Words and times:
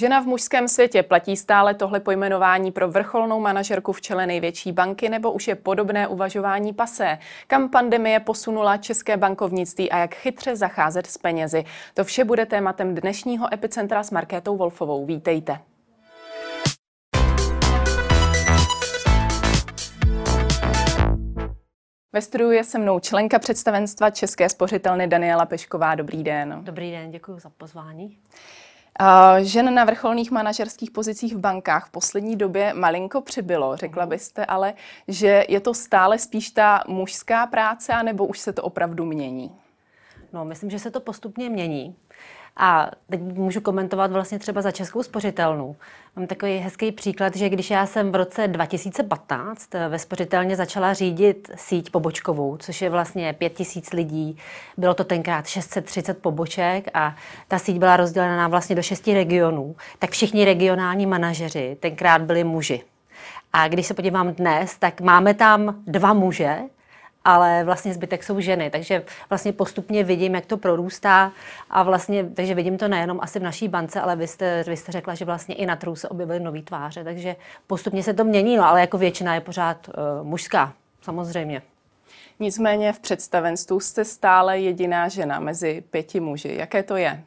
Žena 0.00 0.20
v 0.20 0.26
mužském 0.26 0.68
světě 0.68 1.02
platí 1.02 1.36
stále 1.36 1.74
tohle 1.74 2.00
pojmenování 2.00 2.72
pro 2.72 2.88
vrcholnou 2.88 3.40
manažerku 3.40 3.92
v 3.92 4.00
čele 4.00 4.26
největší 4.26 4.72
banky 4.72 5.08
nebo 5.08 5.32
už 5.32 5.48
je 5.48 5.54
podobné 5.54 6.08
uvažování 6.08 6.72
pasé? 6.72 7.18
Kam 7.46 7.68
pandemie 7.68 8.20
posunula 8.20 8.76
české 8.76 9.16
bankovnictví 9.16 9.90
a 9.90 9.98
jak 9.98 10.14
chytře 10.14 10.56
zacházet 10.56 11.06
s 11.06 11.18
penězi? 11.18 11.64
To 11.94 12.04
vše 12.04 12.24
bude 12.24 12.46
tématem 12.46 12.94
dnešního 12.94 13.54
Epicentra 13.54 14.02
s 14.02 14.10
Markétou 14.10 14.56
Wolfovou. 14.56 15.06
Vítejte. 15.06 15.58
Ve 22.12 22.22
studiu 22.22 22.50
je 22.50 22.64
se 22.64 22.78
mnou 22.78 23.00
členka 23.00 23.38
představenstva 23.38 24.10
České 24.10 24.48
spořitelny 24.48 25.06
Daniela 25.06 25.46
Pešková. 25.46 25.94
Dobrý 25.94 26.22
den. 26.22 26.58
Dobrý 26.62 26.90
den, 26.90 27.10
děkuji 27.10 27.38
za 27.38 27.50
pozvání. 27.50 28.18
Žen 29.42 29.74
na 29.74 29.84
vrcholných 29.84 30.30
manažerských 30.30 30.90
pozicích 30.90 31.34
v 31.34 31.38
bankách 31.38 31.86
v 31.86 31.90
poslední 31.90 32.36
době 32.36 32.74
malinko 32.74 33.20
přibylo. 33.20 33.76
Řekla 33.76 34.04
mhm. 34.04 34.10
byste 34.10 34.46
ale, 34.46 34.74
že 35.08 35.44
je 35.48 35.60
to 35.60 35.74
stále 35.74 36.18
spíš 36.18 36.50
ta 36.50 36.84
mužská 36.88 37.46
práce, 37.46 38.02
nebo 38.02 38.26
už 38.26 38.38
se 38.38 38.52
to 38.52 38.62
opravdu 38.62 39.04
mění? 39.04 39.52
No, 40.32 40.44
myslím, 40.44 40.70
že 40.70 40.78
se 40.78 40.90
to 40.90 41.00
postupně 41.00 41.50
mění. 41.50 41.96
A 42.56 42.90
teď 43.10 43.20
můžu 43.20 43.60
komentovat 43.60 44.12
vlastně 44.12 44.38
třeba 44.38 44.62
za 44.62 44.70
Českou 44.70 45.02
spořitelnu. 45.02 45.76
Mám 46.16 46.26
takový 46.26 46.58
hezký 46.58 46.92
příklad, 46.92 47.36
že 47.36 47.48
když 47.48 47.70
já 47.70 47.86
jsem 47.86 48.12
v 48.12 48.14
roce 48.14 48.48
2015 48.48 49.74
ve 49.88 49.98
spořitelně 49.98 50.56
začala 50.56 50.92
řídit 50.92 51.50
síť 51.54 51.90
pobočkovou, 51.90 52.56
což 52.56 52.82
je 52.82 52.90
vlastně 52.90 53.32
5000 53.32 53.92
lidí, 53.92 54.38
bylo 54.76 54.94
to 54.94 55.04
tenkrát 55.04 55.46
630 55.46 56.18
poboček 56.18 56.88
a 56.94 57.16
ta 57.48 57.58
síť 57.58 57.78
byla 57.78 57.96
rozdělená 57.96 58.48
vlastně 58.48 58.76
do 58.76 58.82
šesti 58.82 59.14
regionů, 59.14 59.76
tak 59.98 60.10
všichni 60.10 60.44
regionální 60.44 61.06
manažeři 61.06 61.76
tenkrát 61.80 62.22
byli 62.22 62.44
muži. 62.44 62.82
A 63.52 63.68
když 63.68 63.86
se 63.86 63.94
podívám 63.94 64.32
dnes, 64.32 64.76
tak 64.78 65.00
máme 65.00 65.34
tam 65.34 65.74
dva 65.86 66.12
muže, 66.12 66.58
ale 67.24 67.64
vlastně 67.64 67.94
zbytek 67.94 68.24
jsou 68.24 68.40
ženy, 68.40 68.70
takže 68.70 69.02
vlastně 69.28 69.52
postupně 69.52 70.04
vidím, 70.04 70.34
jak 70.34 70.46
to 70.46 70.56
prorůstá 70.56 71.32
a 71.70 71.82
vlastně, 71.82 72.24
takže 72.24 72.54
vidím 72.54 72.78
to 72.78 72.88
nejenom 72.88 73.18
asi 73.22 73.38
v 73.38 73.42
naší 73.42 73.68
bance, 73.68 74.00
ale 74.00 74.16
vy 74.16 74.26
jste, 74.26 74.64
vy 74.66 74.76
jste 74.76 74.92
řekla, 74.92 75.14
že 75.14 75.24
vlastně 75.24 75.54
i 75.54 75.66
na 75.66 75.76
trhu 75.76 75.96
se 75.96 76.08
objevily 76.08 76.40
nové 76.40 76.62
tváře, 76.62 77.04
takže 77.04 77.36
postupně 77.66 78.02
se 78.02 78.14
to 78.14 78.24
mění, 78.24 78.56
no, 78.56 78.68
ale 78.68 78.80
jako 78.80 78.98
většina 78.98 79.34
je 79.34 79.40
pořád 79.40 79.88
uh, 79.88 80.26
mužská, 80.26 80.72
samozřejmě. 81.02 81.62
Nicméně 82.40 82.92
v 82.92 83.00
představenstvu 83.00 83.80
jste 83.80 84.04
stále 84.04 84.58
jediná 84.58 85.08
žena 85.08 85.40
mezi 85.40 85.84
pěti 85.90 86.20
muži. 86.20 86.54
Jaké 86.58 86.82
to 86.82 86.96
je? 86.96 87.22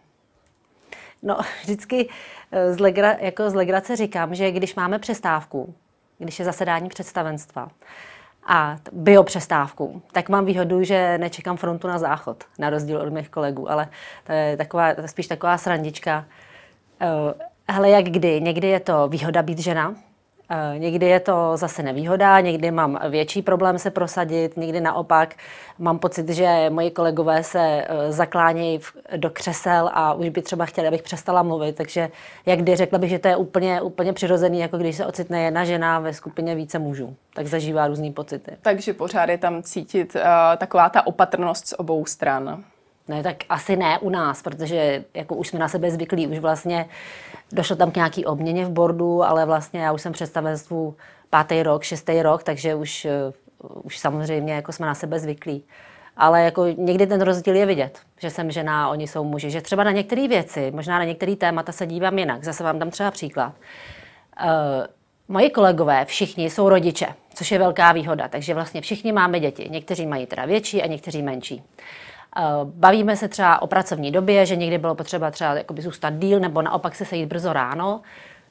No, 1.23 1.37
vždycky 1.61 2.09
eh, 2.51 2.73
z, 2.73 2.79
legra, 2.79 3.17
jako 3.19 3.49
z 3.49 3.53
legrace 3.53 3.95
říkám, 3.95 4.35
že 4.35 4.51
když 4.51 4.75
máme 4.75 4.99
přestávku, 4.99 5.75
když 6.17 6.39
je 6.39 6.45
zasedání 6.45 6.89
představenstva, 6.89 7.69
a 8.45 8.77
biopřestávku, 8.91 10.01
tak 10.11 10.29
mám 10.29 10.45
výhodu, 10.45 10.83
že 10.83 11.17
nečekám 11.17 11.57
frontu 11.57 11.87
na 11.87 11.97
záchod, 11.97 12.43
na 12.59 12.69
rozdíl 12.69 13.01
od 13.01 13.13
mých 13.13 13.29
kolegů, 13.29 13.71
ale 13.71 13.89
to 14.23 14.31
je 14.31 14.57
taková, 14.57 14.89
spíš 15.05 15.27
taková 15.27 15.57
srandička. 15.57 16.25
Eh, 17.01 17.33
hele, 17.69 17.89
jak 17.89 18.05
kdy? 18.05 18.41
Někdy 18.41 18.67
je 18.67 18.79
to 18.79 19.07
výhoda 19.07 19.41
být 19.41 19.59
žena, 19.59 19.95
někdy 20.77 21.05
je 21.05 21.19
to 21.19 21.51
zase 21.57 21.83
nevýhoda, 21.83 22.39
někdy 22.39 22.71
mám 22.71 22.99
větší 23.09 23.41
problém 23.41 23.79
se 23.79 23.91
prosadit, 23.91 24.57
někdy 24.57 24.81
naopak 24.81 25.35
mám 25.79 25.99
pocit, 25.99 26.29
že 26.29 26.69
moji 26.69 26.91
kolegové 26.91 27.43
se 27.43 27.59
eh, 27.59 28.11
zaklánějí 28.11 28.79
do 29.17 29.29
křesel 29.29 29.89
a 29.93 30.13
už 30.13 30.29
by 30.29 30.41
třeba 30.41 30.65
chtěli, 30.65 30.87
abych 30.87 31.01
přestala 31.03 31.43
mluvit. 31.43 31.75
Takže 31.75 32.09
jak 32.45 32.59
kdy 32.59 32.75
řekla 32.75 32.99
bych, 32.99 33.09
že 33.09 33.19
to 33.19 33.27
je 33.27 33.35
úplně, 33.35 33.81
úplně 33.81 34.13
přirozený, 34.13 34.59
jako 34.59 34.77
když 34.77 34.95
se 34.95 35.05
ocitne 35.05 35.43
jedna 35.43 35.65
žena 35.65 35.99
ve 35.99 36.13
skupině 36.13 36.55
více 36.55 36.79
mužů. 36.79 37.15
Tak 37.33 37.47
zažívá 37.47 37.87
různý 37.87 38.13
pocity. 38.13 38.51
Takže 38.61 38.93
pořád 38.93 39.29
je 39.29 39.37
tam 39.37 39.63
cítit 39.63 40.15
uh, 40.15 40.21
taková 40.57 40.89
ta 40.89 41.07
opatrnost 41.07 41.67
z 41.67 41.73
obou 41.77 42.05
stran. 42.05 42.63
Ne, 43.07 43.23
tak 43.23 43.35
asi 43.49 43.75
ne 43.75 43.99
u 43.99 44.09
nás, 44.09 44.41
protože 44.41 45.03
jako 45.13 45.35
už 45.35 45.47
jsme 45.47 45.59
na 45.59 45.67
sebe 45.67 45.91
zvyklí, 45.91 46.27
už 46.27 46.39
vlastně 46.39 46.85
došlo 47.51 47.75
tam 47.75 47.91
k 47.91 47.95
nějaký 47.95 48.25
obměně 48.25 48.65
v 48.65 48.69
bordu, 48.69 49.23
ale 49.23 49.45
vlastně 49.45 49.79
já 49.79 49.91
už 49.91 50.01
jsem 50.01 50.13
představenstvu 50.13 50.95
pátý 51.29 51.63
rok, 51.63 51.83
šestý 51.83 52.21
rok, 52.21 52.43
takže 52.43 52.75
už, 52.75 53.07
uh, 53.63 53.73
už 53.83 53.99
samozřejmě 53.99 54.53
jako 54.53 54.71
jsme 54.71 54.87
na 54.87 54.95
sebe 54.95 55.19
zvyklí. 55.19 55.63
Ale 56.17 56.41
jako 56.43 56.65
někdy 56.77 57.07
ten 57.07 57.21
rozdíl 57.21 57.55
je 57.55 57.65
vidět, 57.65 57.99
že 58.19 58.29
jsem 58.29 58.51
žena 58.51 58.89
oni 58.89 59.07
jsou 59.07 59.23
muži. 59.23 59.51
Že 59.51 59.61
třeba 59.61 59.83
na 59.83 59.91
některé 59.91 60.27
věci, 60.27 60.71
možná 60.71 60.99
na 60.99 61.05
některé 61.05 61.35
témata 61.35 61.71
se 61.71 61.85
dívám 61.85 62.19
jinak. 62.19 62.43
Zase 62.43 62.63
vám 62.63 62.79
dám 62.79 62.91
třeba 62.91 63.11
příklad. 63.11 63.53
Uh, 64.43 64.49
moji 65.27 65.49
kolegové 65.49 66.05
všichni 66.05 66.49
jsou 66.49 66.69
rodiče, 66.69 67.07
což 67.33 67.51
je 67.51 67.59
velká 67.59 67.91
výhoda. 67.91 68.27
Takže 68.27 68.53
vlastně 68.53 68.81
všichni 68.81 69.11
máme 69.11 69.39
děti. 69.39 69.67
Někteří 69.69 70.05
mají 70.05 70.25
teda 70.25 70.45
větší 70.45 70.83
a 70.83 70.87
někteří 70.87 71.21
menší. 71.21 71.63
Eh, 71.63 72.12
bavíme 72.63 73.15
se 73.15 73.27
třeba 73.27 73.61
o 73.61 73.67
pracovní 73.67 74.11
době, 74.11 74.45
že 74.45 74.55
někdy 74.55 74.77
bylo 74.77 74.95
potřeba 74.95 75.31
třeba 75.31 75.55
zůstat 75.77 76.13
díl 76.13 76.39
nebo 76.39 76.61
naopak 76.61 76.95
se 76.95 77.05
sejít 77.05 77.29
brzo 77.29 77.53
ráno. 77.53 78.01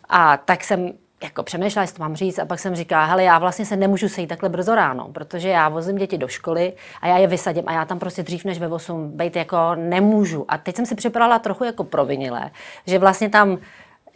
A 0.09 0.37
tak 0.37 0.65
jsem 0.65 0.93
jako 1.22 1.43
přemýšlela, 1.43 1.82
jestli 1.82 1.97
to 1.97 2.03
mám 2.03 2.16
říct, 2.16 2.38
a 2.38 2.44
pak 2.44 2.59
jsem 2.59 2.75
říkala, 2.75 3.04
hele, 3.04 3.22
já 3.22 3.38
vlastně 3.38 3.66
se 3.66 3.76
nemůžu 3.76 4.09
sejít 4.09 4.26
takhle 4.26 4.48
brzo 4.48 4.75
ráno, 4.75 5.09
protože 5.12 5.48
já 5.48 5.69
vozím 5.69 5.97
děti 5.97 6.19
do 6.19 6.28
školy 6.28 6.72
a 7.00 7.06
já 7.06 7.19
je 7.19 7.26
vysadím 7.26 7.65
a 7.66 7.72
já 7.72 7.84
tam 7.84 7.98
prostě 7.98 8.22
dřív 8.22 8.44
než 8.44 8.59
ve 8.59 8.69
8 8.69 9.10
být 9.10 9.37
jako 9.37 9.75
nemůžu. 9.75 10.44
A 10.49 10.59
teď 10.59 10.76
jsem 10.76 10.87
si 10.87 10.94
připravila 10.94 11.38
trochu 11.38 11.64
jako 11.64 11.84
provinilé, 11.84 12.50
že 12.87 12.99
vlastně 12.99 13.28
tam 13.28 13.59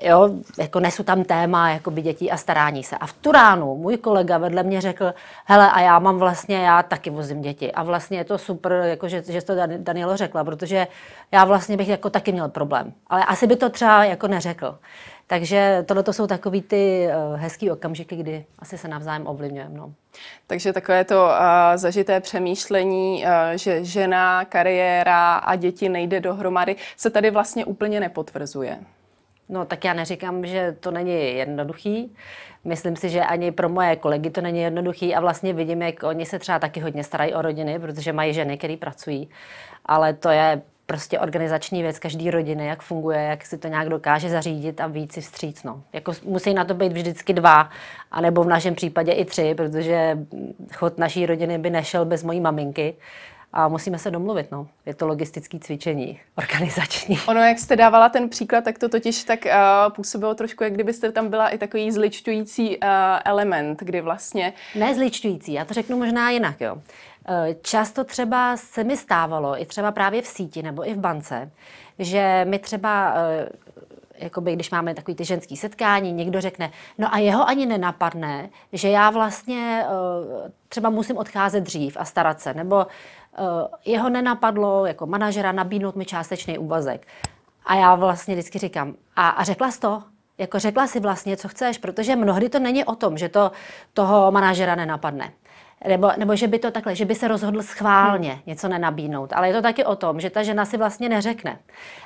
Jo, 0.03 0.31
jako 0.59 0.81
nesu 0.81 1.03
tam 1.03 1.25
téma 1.25 1.71
jakoby 1.71 2.03
dětí 2.03 2.31
a 2.31 2.37
starání 2.37 2.85
se. 2.85 2.97
A 2.97 3.07
v 3.07 3.13
tu 3.13 3.33
ránu 3.33 3.77
můj 3.77 3.97
kolega 3.97 4.39
vedle 4.39 4.63
mě 4.63 4.81
řekl, 4.81 5.15
hele, 5.45 5.71
a 5.71 5.81
já 5.81 5.99
mám 5.99 6.19
vlastně, 6.19 6.57
já 6.57 6.83
taky 6.83 7.11
vozím 7.11 7.43
děti. 7.43 7.73
A 7.73 7.83
vlastně 7.83 8.19
je 8.19 8.25
to 8.25 8.39
super, 8.39 8.73
jako 8.73 9.09
že, 9.09 9.23
že 9.29 9.43
to 9.43 9.55
Danielo 9.77 10.17
řekla, 10.17 10.45
protože 10.45 10.87
já 11.33 11.45
vlastně 11.45 11.77
bych 11.77 11.89
jako 11.89 12.11
taky 12.11 12.33
měl 12.33 12.49
problém. 12.49 12.93
Ale 13.07 13.25
asi 13.25 13.47
by 13.47 13.57
to 13.57 13.71
třeba 13.71 14.05
jako 14.05 14.29
neřekl. 14.29 14.79
Takže 15.27 15.85
tohle 15.89 16.03
to 16.03 16.13
jsou 16.13 16.27
takový 16.27 16.63
ty 16.63 17.09
uh, 17.09 17.37
hezký 17.41 17.71
okamžiky, 17.71 18.17
kdy 18.17 18.45
asi 18.59 18.79
se 18.79 18.89
navzájem 18.89 19.27
ovlivňujeme. 19.27 19.79
No. 19.79 19.93
Takže 20.47 20.73
takové 20.73 21.05
to 21.05 21.25
uh, 21.25 21.31
zažité 21.75 22.21
přemýšlení, 22.21 23.25
uh, 23.25 23.57
že 23.57 23.85
žena, 23.85 24.45
kariéra 24.45 25.35
a 25.35 25.57
děti 25.57 25.89
nejde 25.89 26.21
dohromady, 26.21 26.77
se 26.97 27.11
tady 27.11 27.31
vlastně 27.31 27.65
úplně 27.65 28.01
nepotvrzuje. 28.01 28.79
No 29.49 29.65
tak 29.65 29.85
já 29.85 29.93
neříkám, 29.93 30.47
že 30.47 30.77
to 30.81 30.91
není 30.91 31.37
jednoduchý. 31.37 32.13
Myslím 32.65 32.97
si, 32.97 33.09
že 33.09 33.21
ani 33.21 33.53
pro 33.53 33.69
moje 33.69 33.97
kolegy 33.97 34.31
to 34.31 34.41
není 34.41 34.61
jednoduchý 34.61 35.15
a 35.15 35.21
vlastně 35.21 35.53
vidím, 35.53 35.83
jak 35.83 36.03
oni 36.03 36.27
se 36.27 36.39
třeba 36.39 36.59
taky 36.59 36.81
hodně 36.81 37.05
starají 37.05 37.35
o 37.35 37.43
rodiny, 37.43 37.79
protože 37.79 38.13
mají 38.13 38.33
ženy, 38.35 38.59
které 38.59 38.77
pracují. 38.77 39.29
Ale 39.87 40.15
to 40.15 40.29
je 40.29 40.63
prostě 40.87 41.19
organizační 41.19 41.83
věc 41.83 41.99
každé 41.99 42.31
rodiny, 42.31 42.67
jak 42.67 42.83
funguje, 42.83 43.21
jak 43.21 43.47
si 43.47 43.59
to 43.59 43.69
nějak 43.69 43.89
dokáže 43.89 44.31
zařídit 44.31 44.81
a 44.81 44.87
víc 44.87 45.13
si 45.13 45.21
vstříc. 45.21 45.63
No. 45.63 45.83
Jako 45.93 46.13
musí 46.25 46.55
na 46.55 46.65
to 46.65 46.75
být 46.75 46.93
vždycky 46.93 47.33
dva, 47.33 47.71
anebo 48.11 48.45
v 48.45 48.49
našem 48.49 48.75
případě 48.75 49.13
i 49.13 49.25
tři, 49.25 49.55
protože 49.55 50.19
chod 50.75 50.99
naší 50.99 51.27
rodiny 51.27 51.59
by 51.59 51.71
nešel 51.71 52.05
bez 52.05 52.23
mojí 52.23 52.41
maminky 52.41 52.95
a 53.57 53.69
musíme 53.69 53.99
se 53.99 54.11
domluvit. 54.11 54.51
No. 54.51 54.69
Je 54.87 54.95
to 54.95 55.07
logistické 55.07 55.59
cvičení, 55.59 56.21
organizační. 56.37 57.19
Ono, 57.29 57.41
jak 57.41 57.59
jste 57.59 57.77
dávala 57.77 58.09
ten 58.09 58.29
příklad, 58.29 58.65
tak 58.65 58.79
to 58.79 58.89
totiž 58.89 59.25
tak 59.25 59.41
uh, 59.45 59.93
působilo 59.93 60.35
trošku, 60.35 60.65
jak 60.65 60.73
kdybyste 60.73 61.13
tam 61.13 61.29
byla 61.29 61.49
i 61.49 61.59
takový 61.59 61.93
zličtující 61.93 62.69
uh, 62.79 62.89
element, 63.25 63.81
kdy 63.81 64.01
vlastně... 64.01 64.53
Ne 64.75 64.95
zličtující, 64.95 65.53
já 65.53 65.65
to 65.65 65.75
řeknu 65.75 65.99
možná 65.99 66.31
jinak. 66.31 66.61
Jo. 66.61 66.79
Eh, 67.29 67.55
často 67.63 68.05
třeba 68.05 68.57
se 68.57 68.85
mi 68.85 68.97
stávalo, 68.97 69.63
i 69.63 69.67
třeba 69.67 69.93
právě 69.93 70.23
v 70.23 70.27
síti 70.27 70.63
nebo 70.63 70.89
i 70.89 70.95
v 70.95 70.99
bance, 70.99 71.51
že 71.99 72.47
mi 72.49 72.59
třeba 72.59 73.15
jakoby, 74.19 74.53
když 74.53 74.71
máme 74.71 74.95
takový 74.95 75.15
ty 75.15 75.25
ženský 75.25 75.57
setkání, 75.57 76.13
někdo 76.13 76.41
řekne, 76.41 76.71
no 76.99 77.15
a 77.15 77.19
jeho 77.19 77.49
ani 77.49 77.67
nenapadne, 77.67 78.49
že 78.73 78.89
já 78.89 79.11
vlastně 79.11 79.85
třeba 80.69 80.91
musím 80.91 81.17
odcházet 81.17 81.61
dřív 81.61 81.97
a 82.01 82.05
starat 82.05 82.41
se, 82.41 82.55
nebo 82.55 82.87
jeho 83.85 84.09
nenapadlo 84.09 84.87
jako 84.87 85.07
manažera 85.07 85.53
nabídnout 85.53 85.97
mi 85.97 86.05
částečný 86.05 86.59
úvazek. 86.59 87.07
A 87.67 87.75
já 87.75 87.95
vlastně 87.95 88.35
vždycky 88.35 88.59
říkám, 88.59 88.95
a, 89.17 89.29
a 89.29 89.45
řekla 89.45 89.71
jsi 89.71 89.81
to? 89.81 90.03
Jako 90.39 90.59
řekla 90.59 90.87
si 90.87 91.01
vlastně, 91.01 91.37
co 91.37 91.49
chceš, 91.49 91.79
protože 91.79 92.17
mnohdy 92.17 92.49
to 92.49 92.59
není 92.59 92.85
o 92.85 92.95
tom, 92.95 93.19
že 93.19 93.29
to 93.29 93.53
toho 93.93 94.33
manažera 94.33 94.75
nenapadne. 94.75 95.33
Nebo, 95.85 96.11
nebo 96.17 96.37
že 96.37 96.47
by 96.47 96.59
to 96.59 96.71
takhle, 96.71 96.95
že 96.95 97.05
by 97.05 97.15
se 97.15 97.29
rozhodl 97.29 97.63
schválně 97.63 98.31
hmm. 98.33 98.41
něco 98.47 98.69
nenabídnout. 98.69 99.33
Ale 99.33 99.49
je 99.49 99.55
to 99.55 99.63
taky 99.63 99.85
o 99.85 99.97
tom, 99.97 100.21
že 100.21 100.31
ta 100.31 100.43
žena 100.43 100.65
si 100.65 100.77
vlastně 100.77 101.09
neřekne. 101.09 101.59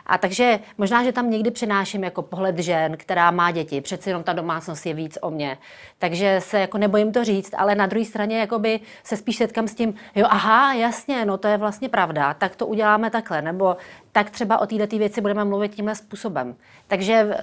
A 0.07 0.19
takže 0.19 0.59
možná, 0.79 1.05
že 1.05 1.13
tam 1.13 1.31
někdy 1.31 1.51
přináším 1.51 2.05
jako 2.05 2.23
pohled 2.23 2.59
žen, 2.59 2.97
která 2.97 3.31
má 3.31 3.51
děti. 3.51 3.81
Přeci 3.81 4.11
jenom 4.11 4.23
ta 4.23 4.33
domácnost 4.33 4.87
je 4.87 4.95
víc 4.95 5.19
o 5.23 5.31
mě. 5.31 5.59
Takže 5.99 6.41
se 6.41 6.61
jako 6.61 6.79
nebojím 6.79 7.13
to 7.13 7.25
říct, 7.25 7.55
ale 7.57 7.75
na 7.75 7.87
druhé 7.87 8.05
straně 8.05 8.39
jakoby 8.39 8.81
se 9.05 9.17
spíš 9.17 9.37
setkám 9.37 9.69
s 9.69 9.75
tím, 9.75 9.95
jo, 10.15 10.27
aha, 10.31 10.73
jasně, 10.73 11.25
no 11.25 11.39
to 11.39 11.49
je 11.49 11.57
vlastně 11.57 11.89
pravda, 11.89 12.35
tak 12.35 12.57
to 12.57 12.67
uděláme 12.67 13.11
takhle. 13.11 13.43
Nebo 13.43 13.77
tak 14.25 14.31
třeba 14.31 14.61
o 14.61 14.67
této 14.67 14.99
věci 14.99 15.21
budeme 15.21 15.45
mluvit 15.45 15.75
tímhle 15.75 15.95
způsobem. 15.95 16.57
Takže 16.87 17.35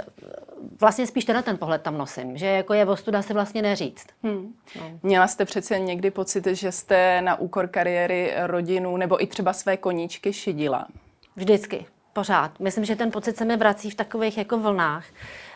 vlastně 0.79 1.07
spíš 1.07 1.25
tenhle 1.25 1.43
ten 1.43 1.57
pohled 1.57 1.81
tam 1.81 1.97
nosím, 1.97 2.37
že 2.37 2.45
jako 2.45 2.73
je 2.73 2.85
ostuda 2.85 3.21
si 3.21 3.33
vlastně 3.33 3.61
neříct. 3.61 4.07
Hmm. 4.23 4.53
No. 4.79 4.99
Měla 5.03 5.27
jste 5.27 5.45
přece 5.45 5.79
někdy 5.79 6.11
pocit, 6.11 6.47
že 6.47 6.71
jste 6.71 7.21
na 7.21 7.39
úkor 7.39 7.67
kariéry 7.67 8.33
rodinu 8.43 8.97
nebo 8.97 9.23
i 9.23 9.27
třeba 9.27 9.53
své 9.53 9.77
koníčky 9.77 10.33
šidila? 10.33 10.87
Vždycky, 11.35 11.85
pořád. 12.13 12.59
Myslím, 12.59 12.85
že 12.85 12.95
ten 12.95 13.11
pocit 13.11 13.37
se 13.37 13.45
mi 13.45 13.57
vrací 13.57 13.89
v 13.89 13.95
takových 13.95 14.37
jako 14.37 14.57
vlnách. 14.57 15.05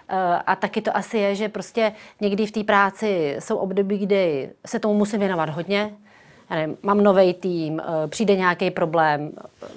Eh, 0.10 0.16
a 0.46 0.56
taky 0.56 0.82
to 0.82 0.98
asi 0.98 1.18
je, 1.18 1.36
že 1.36 1.50
prostě 1.50 1.92
někdy 2.22 2.46
v 2.46 2.52
té 2.52 2.64
práci 2.64 3.36
jsou 3.40 3.58
období, 3.58 3.98
kdy 3.98 4.52
se 4.66 4.80
tomu 4.80 4.94
musím 4.94 5.20
věnovat 5.20 5.50
hodně, 5.50 5.98
nevím, 6.56 6.78
mám 6.84 7.04
nový 7.04 7.34
tým, 7.34 7.80
eh, 7.80 8.08
přijde 8.08 8.36
nějaký 8.36 8.72
problém, 8.72 9.32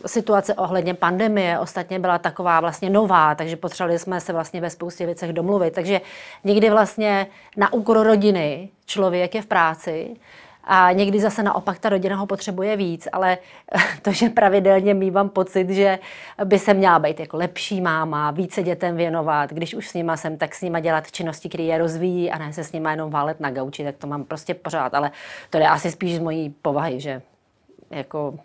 situace 0.07 0.55
ohledně 0.55 0.95
pandemie 0.95 1.59
ostatně 1.59 1.99
byla 1.99 2.19
taková 2.19 2.61
vlastně 2.61 2.91
nová, 2.91 3.35
takže 3.35 3.57
potřebovali 3.57 3.99
jsme 3.99 4.21
se 4.21 4.33
vlastně 4.33 4.61
ve 4.61 4.71
spoustě 4.71 5.07
věcech 5.07 5.33
domluvit. 5.33 5.75
Takže 5.75 6.01
někdy 6.45 6.71
vlastně 6.71 7.27
na 7.57 7.73
úkor 7.73 8.07
rodiny 8.07 8.69
člověk 8.87 9.35
je 9.35 9.43
v 9.43 9.47
práci 9.47 10.17
a 10.67 10.93
někdy 10.93 11.21
zase 11.21 11.43
naopak 11.43 11.79
ta 11.79 11.89
rodina 11.89 12.17
ho 12.17 12.27
potřebuje 12.27 12.77
víc, 12.77 13.09
ale 13.13 13.39
to, 14.03 14.13
že 14.13 14.29
pravidelně 14.29 14.95
mývám 14.95 15.29
pocit, 15.29 15.71
že 15.71 15.99
by 16.45 16.59
se 16.59 16.75
měla 16.75 16.99
být 16.99 17.21
jako 17.21 17.37
lepší 17.37 17.81
máma, 17.81 18.31
více 18.31 18.63
dětem 18.63 18.97
věnovat, 18.97 19.51
když 19.51 19.75
už 19.75 19.89
s 19.89 19.95
nima 19.95 20.17
jsem, 20.17 20.39
tak 20.39 20.55
s 20.55 20.63
nima 20.63 20.81
dělat 20.81 21.13
činnosti, 21.13 21.49
které 21.49 21.65
je 21.65 21.79
rozvíjí 21.79 22.31
a 22.31 22.39
ne 22.39 22.53
se 22.53 22.65
s 22.65 22.73
nima 22.73 22.91
jenom 22.91 23.11
válet 23.11 23.41
na 23.41 23.51
gauči, 23.51 23.85
tak 23.85 23.97
to 23.97 24.07
mám 24.07 24.25
prostě 24.25 24.55
pořád, 24.55 24.95
ale 24.95 25.11
to 25.51 25.59
je 25.59 25.69
asi 25.69 25.91
spíš 25.91 26.17
z 26.17 26.19
mojí 26.19 26.55
povahy, 26.63 27.01
že 27.01 27.23
jako 27.91 28.39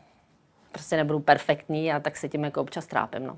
prostě 0.71 0.98
nebudu 0.98 1.19
perfektní 1.19 1.94
a 1.94 2.00
tak 2.00 2.18
se 2.18 2.30
tím 2.30 2.44
jako 2.44 2.62
občas 2.62 2.88
trápím. 2.88 3.27
No. 3.27 3.38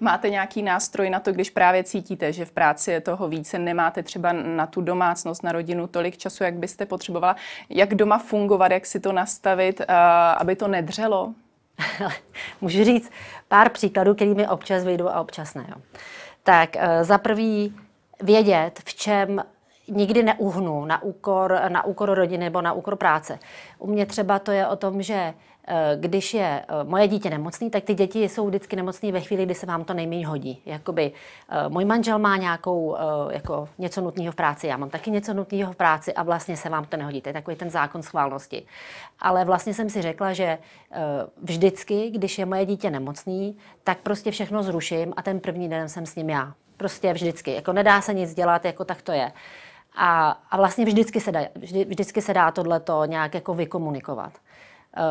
Máte 0.00 0.30
nějaký 0.30 0.62
nástroj 0.62 1.10
na 1.10 1.20
to, 1.20 1.32
když 1.32 1.50
právě 1.50 1.84
cítíte, 1.84 2.32
že 2.32 2.44
v 2.44 2.50
práci 2.50 2.90
je 2.90 3.00
toho 3.00 3.28
více, 3.28 3.58
nemáte 3.58 4.02
třeba 4.02 4.32
na 4.32 4.66
tu 4.66 4.80
domácnost, 4.80 5.42
na 5.42 5.52
rodinu 5.52 5.86
tolik 5.86 6.16
času, 6.16 6.44
jak 6.44 6.54
byste 6.54 6.86
potřebovala. 6.86 7.36
Jak 7.70 7.94
doma 7.94 8.18
fungovat, 8.18 8.72
jak 8.72 8.86
si 8.86 9.00
to 9.00 9.12
nastavit, 9.12 9.80
aby 10.38 10.56
to 10.56 10.68
nedřelo? 10.68 11.34
Můžu 12.60 12.84
říct 12.84 13.10
pár 13.48 13.68
příkladů, 13.68 14.14
kterými 14.14 14.48
občas 14.48 14.84
vyjdou 14.84 15.08
a 15.08 15.20
občas 15.20 15.54
ne. 15.54 15.66
Tak 16.42 16.76
e, 16.76 17.04
za 17.04 17.18
prvý 17.18 17.74
vědět, 18.22 18.80
v 18.84 18.94
čem 18.94 19.42
nikdy 19.88 20.22
neuhnu 20.22 20.84
na 20.84 21.02
úkor, 21.02 21.60
na 21.68 21.84
úkor 21.84 22.14
rodiny 22.14 22.44
nebo 22.44 22.62
na 22.62 22.72
úkor 22.72 22.96
práce. 22.96 23.38
U 23.78 23.86
mě 23.86 24.06
třeba 24.06 24.38
to 24.38 24.52
je 24.52 24.66
o 24.66 24.76
tom, 24.76 25.02
že 25.02 25.34
Eh, 25.70 25.96
když 25.96 26.34
je 26.34 26.64
eh, 26.68 26.84
moje 26.84 27.08
dítě 27.08 27.30
nemocný, 27.30 27.70
tak 27.70 27.84
ty 27.84 27.94
děti 27.94 28.28
jsou 28.28 28.46
vždycky 28.46 28.76
nemocný 28.76 29.12
ve 29.12 29.20
chvíli, 29.20 29.44
kdy 29.44 29.54
se 29.54 29.66
vám 29.66 29.84
to 29.84 29.94
nejméně 29.94 30.26
hodí. 30.26 30.62
Jakoby 30.66 31.12
eh, 31.48 31.68
můj 31.68 31.84
manžel 31.84 32.18
má 32.18 32.36
nějakou, 32.36 32.96
jako 33.30 33.68
něco 33.78 34.00
nutného 34.00 34.32
v 34.32 34.34
práci, 34.34 34.66
já 34.66 34.76
mám 34.76 34.90
taky 34.90 35.10
něco 35.10 35.34
nutného 35.34 35.72
v 35.72 35.76
práci 35.76 36.14
a 36.14 36.22
vlastně 36.22 36.56
se 36.56 36.68
vám 36.68 36.84
to 36.84 36.96
nehodí. 36.96 37.20
To 37.20 37.28
je 37.28 37.32
takový 37.32 37.56
ten 37.56 37.70
zákon 37.70 38.02
schválnosti. 38.02 38.66
Ale 39.20 39.44
vlastně 39.44 39.74
jsem 39.74 39.90
si 39.90 40.02
řekla, 40.02 40.32
že 40.32 40.58
vždycky, 41.42 42.10
když 42.10 42.38
je 42.38 42.46
moje 42.46 42.66
dítě 42.66 42.90
nemocný, 42.90 43.56
tak 43.84 43.98
prostě 43.98 44.30
všechno 44.30 44.62
zruším 44.62 45.12
a 45.16 45.22
ten 45.22 45.40
první 45.40 45.68
den 45.68 45.88
jsem 45.88 46.06
s 46.06 46.14
ním 46.14 46.30
já. 46.30 46.54
Prostě 46.76 47.12
vždycky. 47.12 47.54
Jako 47.54 47.72
nedá 47.72 48.00
se 48.00 48.14
nic 48.14 48.34
dělat, 48.34 48.64
jako 48.64 48.84
tak 48.84 49.02
to 49.02 49.12
je. 49.12 49.32
A, 50.00 50.30
a 50.50 50.56
vlastně 50.56 50.84
vždycky 50.84 51.20
se 51.20 51.32
dá, 51.32 51.40
vždy, 51.54 51.84
vždycky 51.84 52.22
se 52.22 52.34
dá 52.34 52.50
tohleto 52.50 53.04
nějak 53.04 53.34
jako 53.34 53.54
vykomunikovat. 53.54 54.32
Uh, 54.98 55.04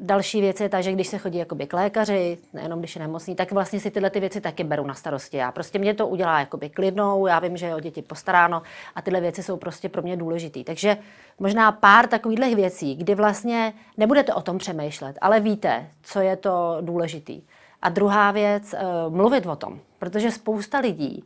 další 0.00 0.40
věc 0.40 0.60
je 0.60 0.68
ta, 0.68 0.80
že 0.80 0.92
když 0.92 1.06
se 1.06 1.18
chodí 1.18 1.38
jakoby 1.38 1.66
k 1.66 1.72
lékaři, 1.72 2.38
nejenom 2.52 2.78
když 2.78 2.96
je 2.96 3.02
nemocný, 3.02 3.34
tak 3.34 3.52
vlastně 3.52 3.80
si 3.80 3.90
tyhle 3.90 4.10
ty 4.10 4.20
věci 4.20 4.40
taky 4.40 4.64
beru 4.64 4.86
na 4.86 4.94
starosti. 4.94 5.36
Já 5.36 5.52
prostě 5.52 5.78
mě 5.78 5.94
to 5.94 6.06
udělá 6.06 6.40
jakoby 6.40 6.70
klidnou, 6.70 7.26
já 7.26 7.38
vím, 7.38 7.56
že 7.56 7.66
je 7.66 7.74
o 7.74 7.80
děti 7.80 8.02
postaráno 8.02 8.62
a 8.94 9.02
tyhle 9.02 9.20
věci 9.20 9.42
jsou 9.42 9.56
prostě 9.56 9.88
pro 9.88 10.02
mě 10.02 10.16
důležité. 10.16 10.64
Takže 10.64 10.96
možná 11.38 11.72
pár 11.72 12.06
takových 12.06 12.56
věcí, 12.56 12.94
kdy 12.94 13.14
vlastně 13.14 13.72
nebudete 13.96 14.34
o 14.34 14.42
tom 14.42 14.58
přemýšlet, 14.58 15.18
ale 15.20 15.40
víte, 15.40 15.86
co 16.02 16.20
je 16.20 16.36
to 16.36 16.78
důležitý. 16.80 17.42
A 17.82 17.88
druhá 17.88 18.30
věc, 18.30 18.74
uh, 18.74 19.14
mluvit 19.14 19.46
o 19.46 19.56
tom, 19.56 19.80
protože 19.98 20.30
spousta 20.30 20.78
lidí 20.78 21.24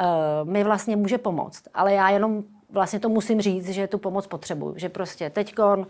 uh, 0.00 0.48
mi 0.48 0.64
vlastně 0.64 0.96
může 0.96 1.18
pomoct, 1.18 1.62
ale 1.74 1.94
já 1.94 2.10
jenom 2.10 2.44
vlastně 2.70 3.00
to 3.00 3.08
musím 3.08 3.40
říct, 3.40 3.68
že 3.68 3.86
tu 3.86 3.98
pomoc 3.98 4.26
potřebuju, 4.26 4.74
že 4.76 4.88
prostě 4.88 5.30
teďkon 5.30 5.86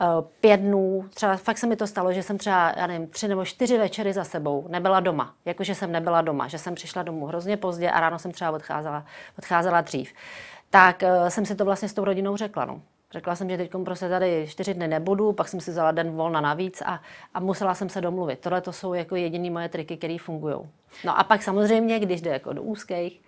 Eh, 0.00 0.22
pět 0.40 0.60
dnů, 0.60 1.04
třeba 1.14 1.36
fakt 1.36 1.58
se 1.58 1.66
mi 1.66 1.76
to 1.76 1.86
stalo, 1.86 2.12
že 2.12 2.22
jsem 2.22 2.38
třeba, 2.38 2.72
já 2.76 2.86
nevím, 2.86 3.08
tři 3.08 3.28
nebo 3.28 3.44
čtyři 3.44 3.78
večery 3.78 4.12
za 4.12 4.24
sebou 4.24 4.66
nebyla 4.68 5.00
doma. 5.00 5.34
Jakože 5.44 5.74
jsem 5.74 5.92
nebyla 5.92 6.20
doma, 6.22 6.48
že 6.48 6.58
jsem 6.58 6.74
přišla 6.74 7.02
domů 7.02 7.26
hrozně 7.26 7.56
pozdě 7.56 7.90
a 7.90 8.00
ráno 8.00 8.18
jsem 8.18 8.32
třeba 8.32 8.50
odcházela, 8.50 9.04
odcházela 9.38 9.80
dřív. 9.80 10.12
Tak 10.70 11.02
uh, 11.02 11.28
jsem 11.28 11.46
si 11.46 11.54
to 11.54 11.64
vlastně 11.64 11.88
s 11.88 11.94
tou 11.94 12.04
rodinou 12.04 12.36
řekla. 12.36 12.64
No. 12.64 12.80
Řekla 13.12 13.36
jsem, 13.36 13.50
že 13.50 13.56
teď 13.56 13.70
prostě 13.84 14.08
tady 14.08 14.46
čtyři 14.48 14.74
dny 14.74 14.88
nebudu, 14.88 15.32
pak 15.32 15.48
jsem 15.48 15.60
si 15.60 15.70
vzala 15.70 15.90
den 15.90 16.10
volna 16.10 16.40
navíc 16.40 16.82
a, 16.86 17.00
a 17.34 17.40
musela 17.40 17.74
jsem 17.74 17.88
se 17.88 18.00
domluvit. 18.00 18.38
Tohle 18.38 18.60
to 18.60 18.72
jsou 18.72 18.94
jako 18.94 19.16
jediné 19.16 19.50
moje 19.50 19.68
triky, 19.68 19.96
které 19.96 20.16
fungují. 20.20 20.56
No 21.04 21.18
a 21.18 21.24
pak 21.24 21.42
samozřejmě, 21.42 21.98
když 21.98 22.22
jde 22.22 22.30
jako 22.30 22.52
do 22.52 22.62
úzkých, 22.62 23.22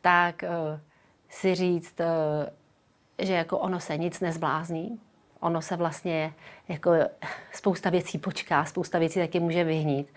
tak 0.00 0.42
uh, 0.42 0.80
si 1.28 1.54
říct, 1.54 2.00
uh, 2.00 2.46
že 3.18 3.34
jako 3.34 3.58
ono 3.58 3.80
se 3.80 3.96
nic 3.96 4.20
nezblázní, 4.20 5.00
ono 5.40 5.62
se 5.62 5.76
vlastně 5.76 6.32
jako 6.68 6.90
spousta 7.52 7.90
věcí 7.90 8.18
počká, 8.18 8.64
spousta 8.64 8.98
věcí 8.98 9.20
taky 9.20 9.40
může 9.40 9.64
vyhnít. 9.64 10.08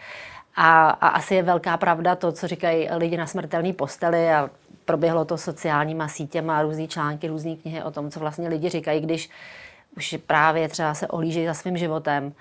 A, 0.56 0.90
a 0.90 1.08
asi 1.08 1.36
je 1.36 1.44
velká 1.44 1.78
pravda 1.78 2.16
to, 2.16 2.32
co 2.32 2.48
říkají 2.48 2.90
lidi 2.92 3.18
na 3.18 3.28
smrtelné 3.28 3.74
posteli 3.74 4.34
a 4.34 4.50
proběhlo 4.86 5.26
to 5.26 5.38
sociálníma 5.38 6.08
sítěma, 6.08 6.62
různé 6.62 6.88
články, 6.88 7.28
různé 7.28 7.56
knihy 7.56 7.84
o 7.84 7.92
tom, 7.92 8.12
co 8.12 8.20
vlastně 8.20 8.50
lidi 8.50 8.70
říkají, 8.70 9.02
když 9.02 9.30
už 9.98 10.18
právě 10.28 10.70
třeba 10.70 10.94
se 10.94 11.08
ohlížejí 11.08 11.46
za 11.46 11.54
svým 11.54 11.78
životem, 11.78 12.34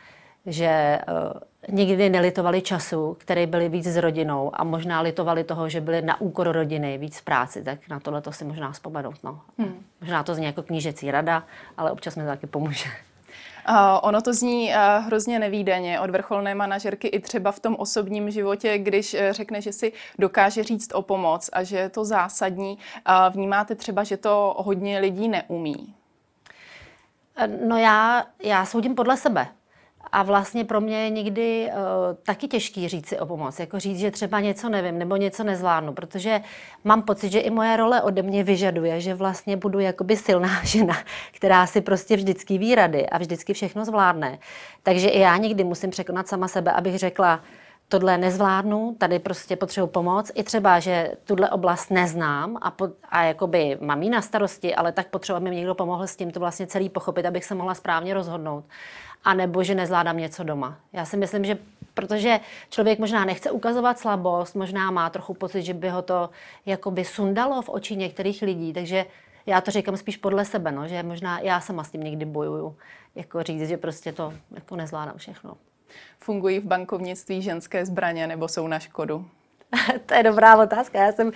že 0.46 0.99
uh, 1.08 1.40
nikdy 1.69 2.10
nelitovali 2.10 2.62
času, 2.62 3.16
který 3.20 3.46
byli 3.46 3.69
víc 3.69 3.87
s 3.87 3.96
rodinou 3.96 4.50
a 4.55 4.64
možná 4.64 5.00
litovali 5.00 5.44
toho, 5.44 5.69
že 5.69 5.81
byli 5.81 6.02
na 6.02 6.20
úkor 6.20 6.52
rodiny, 6.52 6.99
víc 6.99 7.19
v 7.19 7.25
práci, 7.25 7.64
tak 7.64 7.88
na 7.88 8.00
tohle 8.00 8.20
to 8.20 8.32
si 8.32 8.44
možná 8.44 8.72
vzpomenout. 8.72 9.16
No. 9.22 9.40
Hmm. 9.58 9.84
Možná 10.00 10.22
to 10.22 10.34
zní 10.34 10.46
jako 10.46 10.62
knížecí 10.62 11.10
rada, 11.10 11.43
ale 11.76 11.90
občas 11.93 12.16
mi 12.16 12.22
to 12.22 12.28
taky 12.28 12.46
pomůže. 12.46 12.90
Uh, 13.69 13.75
ono 14.02 14.21
to 14.23 14.35
zní 14.35 14.68
uh, 14.68 15.04
hrozně 15.04 15.38
nevýdaně 15.38 16.00
od 16.00 16.11
vrcholné 16.11 16.54
manažerky 16.54 17.09
i 17.09 17.21
třeba 17.21 17.52
v 17.52 17.61
tom 17.61 17.76
osobním 17.78 18.30
životě, 18.30 18.78
když 18.78 19.14
uh, 19.14 19.21
řekne, 19.30 19.61
že 19.61 19.73
si 19.73 19.92
dokáže 20.18 20.62
říct 20.62 20.94
o 20.94 21.02
pomoc 21.02 21.50
a 21.52 21.62
že 21.62 21.76
je 21.76 21.88
to 21.88 22.04
zásadní. 22.04 22.78
Uh, 23.09 23.35
vnímáte 23.35 23.75
třeba, 23.75 24.04
že 24.04 24.16
to 24.16 24.54
hodně 24.59 24.99
lidí 24.99 25.28
neumí? 25.28 25.94
No 27.66 27.76
já, 27.78 28.26
já 28.42 28.64
soudím 28.64 28.94
podle 28.94 29.16
sebe. 29.16 29.47
A 30.12 30.22
vlastně 30.22 30.64
pro 30.64 30.80
mě 30.80 31.04
je 31.04 31.10
někdy 31.10 31.70
uh, 31.70 31.74
taky 32.22 32.48
těžký 32.48 32.88
říct 32.88 33.06
si 33.06 33.18
o 33.18 33.26
pomoc, 33.26 33.58
jako 33.58 33.78
říct, 33.78 33.98
že 33.98 34.10
třeba 34.10 34.40
něco 34.40 34.68
nevím 34.68 34.98
nebo 34.98 35.16
něco 35.16 35.44
nezvládnu, 35.44 35.92
protože 35.92 36.40
mám 36.84 37.02
pocit, 37.02 37.32
že 37.32 37.40
i 37.40 37.50
moje 37.50 37.76
role 37.76 38.02
ode 38.02 38.22
mě 38.22 38.44
vyžaduje, 38.44 39.00
že 39.00 39.14
vlastně 39.14 39.56
budu 39.56 39.78
jakoby 39.78 40.16
silná 40.16 40.50
žena, 40.64 40.96
která 41.32 41.66
si 41.66 41.80
prostě 41.80 42.16
vždycky 42.16 42.58
ví 42.58 42.74
rady 42.74 43.08
a 43.08 43.18
vždycky 43.18 43.54
všechno 43.54 43.84
zvládne. 43.84 44.38
Takže 44.82 45.08
i 45.08 45.20
já 45.20 45.36
někdy 45.36 45.64
musím 45.64 45.90
překonat 45.90 46.28
sama 46.28 46.48
sebe, 46.48 46.72
abych 46.72 46.98
řekla, 46.98 47.40
tohle 47.88 48.18
nezvládnu, 48.18 48.96
tady 48.98 49.18
prostě 49.18 49.56
potřebuji 49.56 49.86
pomoc. 49.86 50.30
I 50.34 50.42
třeba, 50.42 50.80
že 50.80 51.12
tuhle 51.24 51.50
oblast 51.50 51.90
neznám 51.90 52.58
a, 52.60 52.70
po, 52.70 52.88
a 53.08 53.22
jakoby 53.22 53.78
mám 53.80 54.02
jí 54.02 54.10
na 54.10 54.22
starosti, 54.22 54.74
ale 54.74 54.92
tak 54.92 55.08
potřebuji, 55.08 55.36
aby 55.36 55.50
mi 55.50 55.56
někdo 55.56 55.74
pomohl 55.74 56.06
s 56.06 56.16
tím 56.16 56.30
to 56.30 56.40
vlastně 56.40 56.66
celý 56.66 56.88
pochopit, 56.88 57.26
abych 57.26 57.44
se 57.44 57.54
mohla 57.54 57.74
správně 57.74 58.14
rozhodnout 58.14 58.64
a 59.25 59.34
nebo 59.34 59.62
že 59.62 59.75
nezvládám 59.75 60.16
něco 60.16 60.44
doma. 60.44 60.78
Já 60.92 61.04
si 61.04 61.16
myslím, 61.16 61.44
že 61.44 61.58
protože 61.94 62.40
člověk 62.70 62.98
možná 62.98 63.25
nechce 63.25 63.50
ukazovat 63.50 63.98
slabost, 63.98 64.54
možná 64.54 64.90
má 64.90 65.10
trochu 65.10 65.34
pocit, 65.34 65.62
že 65.62 65.75
by 65.75 65.88
ho 65.88 66.02
to 66.02 66.30
jakoby 66.66 67.04
sundalo 67.04 67.62
v 67.62 67.68
oči 67.68 67.96
některých 67.96 68.42
lidí, 68.42 68.72
takže 68.72 69.06
já 69.46 69.60
to 69.60 69.70
říkám 69.70 69.96
spíš 69.96 70.16
podle 70.16 70.44
sebe, 70.44 70.72
no, 70.72 70.88
že 70.88 71.02
možná 71.02 71.40
já 71.40 71.60
sama 71.60 71.84
s 71.84 71.90
tím 71.90 72.00
někdy 72.00 72.25
bojuju, 72.25 72.76
jako 73.14 73.42
říct, 73.42 73.68
že 73.68 73.76
prostě 73.76 74.12
to 74.12 74.34
jako 74.54 74.76
nezvládám 74.76 75.16
všechno. 75.16 75.56
Fungují 76.18 76.58
v 76.58 76.66
bankovnictví 76.66 77.42
ženské 77.42 77.87
zbraně 77.87 78.26
nebo 78.26 78.48
jsou 78.48 78.66
na 78.66 78.78
škodu? 78.78 79.26
to 80.06 80.14
je 80.14 80.22
dobrá 80.22 80.62
otázka. 80.62 80.98
Já 80.98 81.12
jsem 81.12 81.32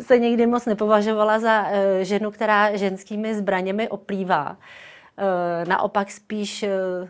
se 0.00 0.18
nikdy 0.18 0.46
moc 0.46 0.66
nepovažovala 0.66 1.38
za 1.38 1.62
uh, 1.62 1.72
ženu, 2.02 2.30
která 2.30 2.76
ženskými 2.76 3.34
zbraněmi 3.34 3.88
oplývá. 3.88 4.50
Uh, 4.50 5.68
naopak 5.68 6.10
spíš 6.10 6.62
uh, 6.62 7.08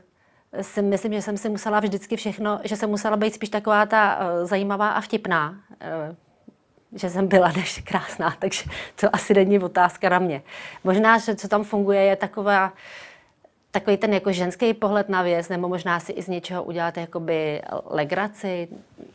si 0.61 0.83
myslím, 0.83 1.13
že 1.13 1.23
jsem 1.23 1.37
si 1.37 1.49
musela 1.49 1.81
vždycky 1.81 2.17
všechno, 2.17 2.61
že 2.65 2.77
jsem 2.77 2.91
musela 2.91 3.17
být 3.17 3.35
spíš 3.35 3.49
taková 3.49 3.87
ta 3.87 4.19
uh, 4.19 4.47
zajímavá 4.47 4.89
a 4.89 5.01
vtipná. 5.01 5.51
Uh, 5.51 6.17
že 6.93 7.11
jsem 7.11 7.29
byla 7.29 7.53
než 7.53 7.83
krásná, 7.85 8.35
takže 8.39 8.65
to 9.01 9.15
asi 9.15 9.35
není 9.35 9.59
otázka 9.59 10.09
na 10.09 10.19
mě. 10.19 10.43
Možná, 10.85 11.19
že 11.19 11.37
co 11.37 11.49
tam 11.49 11.65
funguje, 11.65 12.03
je 12.03 12.17
taková 12.17 12.73
takový 13.71 13.97
ten 13.97 14.15
jako 14.15 14.33
ženský 14.33 14.75
pohled 14.75 15.09
na 15.09 15.23
věc, 15.23 15.49
nebo 15.49 15.69
možná 15.69 16.01
si 16.01 16.13
i 16.13 16.23
z 16.23 16.29
něčeho 16.29 16.65
udělat 16.65 16.97
jakoby 16.97 17.63
legraci, 17.85 18.69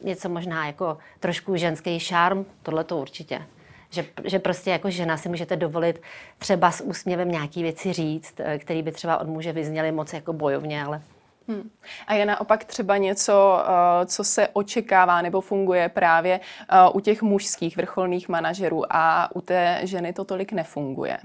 něco 0.04 0.30
možná 0.30 0.68
jako 0.68 0.98
trošku 1.20 1.56
ženský 1.56 2.00
šarm, 2.00 2.46
tohle 2.64 2.84
to 2.84 2.98
určitě. 2.98 3.42
Že, 3.90 4.06
že 4.24 4.40
prostě 4.40 4.72
jako 4.72 4.90
žena 4.90 5.18
si 5.18 5.30
můžete 5.30 5.56
dovolit 5.56 6.02
třeba 6.38 6.72
s 6.72 6.82
úsměvem 6.82 7.32
nějaký 7.32 7.64
věci 7.64 7.94
říct, 7.94 8.40
eh, 8.40 8.58
který 8.60 8.82
by 8.82 8.92
třeba 8.92 9.18
od 9.18 9.28
muže 9.28 9.54
vyzněly 9.54 9.92
moc 9.92 10.14
jako 10.14 10.34
bojovně, 10.34 10.84
ale 10.84 11.02
Hmm. 11.48 11.70
A 12.08 12.14
je 12.14 12.26
naopak 12.26 12.64
třeba 12.64 12.98
něco, 12.98 13.64
eh, 13.66 14.06
co 14.06 14.24
se 14.24 14.48
očekává 14.48 15.22
nebo 15.22 15.42
funguje 15.42 15.90
právě 15.90 16.40
eh, 16.40 16.90
u 16.94 17.00
těch 17.00 17.22
mužských 17.22 17.78
vrcholných 17.78 18.30
manažerů 18.30 18.84
a 18.90 19.30
u 19.36 19.42
té 19.42 19.80
ženy 19.84 20.14
to 20.14 20.26
tolik 20.26 20.52
nefunguje? 20.52 21.18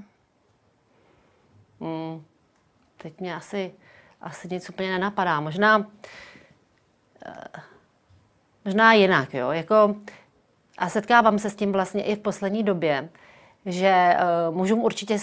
Hmm. 1.80 2.24
Teď 2.96 3.20
mě 3.20 3.36
asi, 3.36 3.74
asi 4.20 4.48
nic 4.50 4.70
úplně 4.70 4.90
nenapadá. 4.90 5.40
Možná, 5.40 5.86
možná 8.64 8.92
jinak, 8.92 9.34
jo. 9.34 9.50
Jako, 9.50 9.96
a 10.78 10.88
setkávám 10.88 11.38
se 11.38 11.50
s 11.50 11.54
tím 11.54 11.72
vlastně 11.72 12.04
i 12.04 12.16
v 12.16 12.18
poslední 12.18 12.62
době, 12.62 13.08
že 13.66 14.16
uh, 14.48 14.56
mužům 14.56 14.78
určitě 14.78 15.18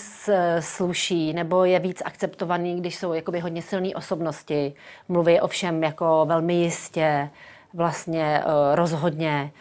sluší 0.60 1.34
nebo 1.34 1.65
je 1.65 1.80
víc 1.80 2.01
akceptovaný, 2.06 2.80
když 2.80 2.96
jsou 2.96 3.13
jakoby 3.13 3.39
hodně 3.39 3.62
silné 3.62 3.89
osobnosti, 3.96 4.74
mluví 5.10 5.42
o 5.42 5.48
všem 5.48 5.84
jako 5.84 6.25
velmi 6.25 6.54
jistě, 6.54 7.30
vlastně 7.74 8.44
uh, 8.46 8.75
rozhodně, 8.75 9.51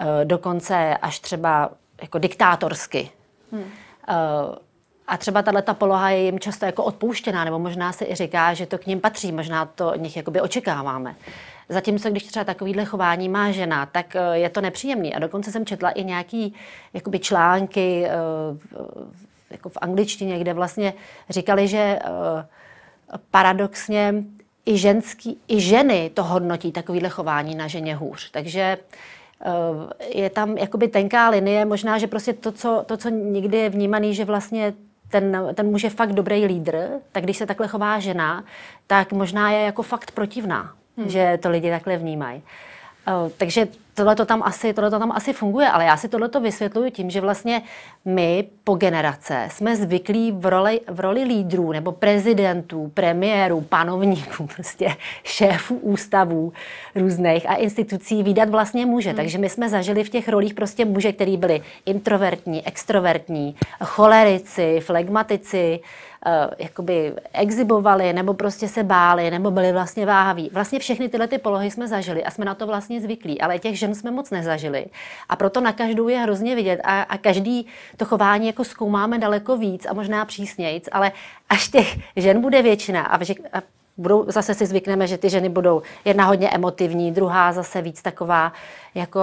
uh, 0.00 0.06
dokonce 0.24 0.96
až 0.96 1.20
třeba 1.20 1.70
jako 2.02 2.18
diktátorsky. 2.18 3.10
Hmm. 3.52 3.62
Uh, 3.62 3.66
a 5.06 5.16
třeba 5.16 5.42
tahle 5.42 5.62
ta 5.62 5.74
poloha 5.74 6.10
je 6.10 6.24
jim 6.24 6.38
často 6.38 6.66
jako 6.66 6.84
odpouštěná, 6.84 7.44
nebo 7.44 7.58
možná 7.58 7.92
se 7.92 8.04
i 8.04 8.14
říká, 8.14 8.54
že 8.54 8.66
to 8.66 8.78
k 8.78 8.86
ním 8.86 9.00
patří, 9.00 9.32
možná 9.32 9.64
to 9.64 9.88
od 9.88 10.00
nich 10.00 10.16
jakoby 10.16 10.40
očekáváme. 10.40 11.14
Zatímco 11.70 12.10
když 12.10 12.24
třeba 12.24 12.44
takovýhle 12.44 12.84
chování 12.84 13.28
má 13.28 13.50
žena, 13.50 13.86
tak 13.86 14.16
eh, 14.16 14.38
je 14.38 14.48
to 14.48 14.60
nepříjemný. 14.60 15.14
A 15.14 15.18
dokonce 15.18 15.52
jsem 15.52 15.66
četla 15.66 15.90
i 15.90 16.04
nějaký 16.04 16.54
jakoby 16.94 17.18
články 17.18 18.06
eh, 18.06 18.10
jako 19.50 19.68
v 19.68 19.78
angličtině, 19.80 20.38
kde 20.38 20.54
vlastně 20.54 20.94
říkali, 21.28 21.68
že 21.68 21.78
eh, 21.78 22.08
paradoxně 23.30 24.14
i, 24.66 24.78
ženský, 24.78 25.38
i 25.48 25.60
ženy 25.60 26.10
to 26.14 26.24
hodnotí 26.24 26.72
takovýhle 26.72 27.08
chování 27.08 27.54
na 27.54 27.68
ženě 27.68 27.94
hůř. 27.94 28.30
Takže 28.30 28.78
je 30.14 30.30
tam 30.30 30.58
jakoby 30.58 30.88
tenká 30.88 31.28
linie, 31.28 31.64
možná, 31.64 31.98
že 31.98 32.06
prostě 32.06 32.32
to, 32.32 32.52
co, 32.52 32.84
to, 32.86 32.96
co 32.96 33.08
nikdy 33.08 33.56
je 33.56 33.68
vnímaný, 33.70 34.14
že 34.14 34.24
vlastně 34.24 34.74
ten, 35.08 35.52
ten 35.54 35.66
muž 35.66 35.82
je 35.82 35.90
fakt 35.90 36.12
dobrý 36.12 36.44
lídr, 36.44 36.88
tak 37.12 37.24
když 37.24 37.36
se 37.36 37.46
takhle 37.46 37.68
chová 37.68 37.98
žena, 37.98 38.44
tak 38.86 39.12
možná 39.12 39.50
je 39.50 39.64
jako 39.64 39.82
fakt 39.82 40.10
protivná 40.10 40.74
hmm. 41.00 41.10
že 41.10 41.38
to 41.42 41.50
lidi 41.50 41.70
takhle 41.70 41.96
vnímají. 41.96 42.42
Uh, 43.08 43.30
takže 43.36 43.68
tohle 43.94 44.16
to 44.16 44.24
tam 44.26 44.42
asi, 44.42 44.72
tohle 44.72 44.90
to 44.90 44.98
tam 44.98 45.12
asi 45.12 45.32
funguje, 45.32 45.68
ale 45.68 45.84
já 45.84 45.96
si 45.96 46.08
tohle 46.08 46.28
to 46.28 46.40
vysvětluju 46.40 46.90
tím, 46.90 47.10
že 47.10 47.20
vlastně 47.20 47.62
my 48.04 48.44
po 48.64 48.74
generace 48.74 49.48
jsme 49.50 49.76
zvyklí 49.76 50.32
v 50.32 50.46
roli, 50.46 50.80
v 50.88 51.00
roli 51.00 51.24
lídrů 51.24 51.72
nebo 51.72 51.92
prezidentů, 51.92 52.90
premiérů, 52.94 53.60
panovníků, 53.60 54.46
prostě 54.54 54.96
šéfů 55.24 55.76
ústavů 55.76 56.52
různých 56.94 57.50
a 57.50 57.54
institucí 57.54 58.22
výdat 58.22 58.48
vlastně 58.48 58.86
muže. 58.86 59.10
Hmm. 59.10 59.16
Takže 59.16 59.38
my 59.38 59.48
jsme 59.48 59.68
zažili 59.68 60.04
v 60.04 60.08
těch 60.08 60.28
rolích 60.28 60.54
prostě 60.54 60.84
muže, 60.84 61.12
který 61.12 61.36
byli 61.36 61.62
introvertní, 61.86 62.66
extrovertní, 62.66 63.56
cholerici, 63.84 64.80
flegmatici, 64.80 65.80
jakoby 66.58 67.14
exibovali, 67.32 68.12
nebo 68.12 68.34
prostě 68.34 68.68
se 68.68 68.82
báli, 68.82 69.30
nebo 69.30 69.50
byli 69.50 69.72
vlastně 69.72 70.06
váhaví. 70.06 70.50
Vlastně 70.52 70.78
všechny 70.78 71.08
tyhle 71.08 71.28
ty 71.28 71.38
polohy 71.38 71.70
jsme 71.70 71.88
zažili 71.88 72.24
a 72.24 72.30
jsme 72.30 72.44
na 72.44 72.54
to 72.54 72.66
vlastně 72.66 73.00
zvyklí, 73.00 73.40
ale 73.40 73.58
těch 73.58 73.78
žen 73.78 73.94
jsme 73.94 74.10
moc 74.10 74.30
nezažili. 74.30 74.86
A 75.28 75.36
proto 75.36 75.60
na 75.60 75.72
každou 75.72 76.08
je 76.08 76.18
hrozně 76.18 76.54
vidět 76.54 76.80
a, 76.84 77.02
a 77.02 77.18
každý 77.18 77.66
to 77.96 78.04
chování 78.04 78.46
jako 78.46 78.64
zkoumáme 78.64 79.18
daleko 79.18 79.56
víc 79.56 79.86
a 79.86 79.94
možná 79.94 80.24
přísnějc, 80.24 80.88
ale 80.92 81.12
až 81.48 81.68
těch 81.68 81.98
žen 82.16 82.40
bude 82.40 82.62
většina 82.62 83.02
a, 83.02 83.16
a 83.52 83.62
budou, 83.96 84.24
zase 84.28 84.54
si 84.54 84.66
zvykneme, 84.66 85.06
že 85.06 85.18
ty 85.18 85.30
ženy 85.30 85.48
budou 85.48 85.82
jedna 86.04 86.24
hodně 86.24 86.50
emotivní, 86.50 87.12
druhá 87.12 87.52
zase 87.52 87.82
víc 87.82 88.02
taková 88.02 88.52
jako 88.94 89.20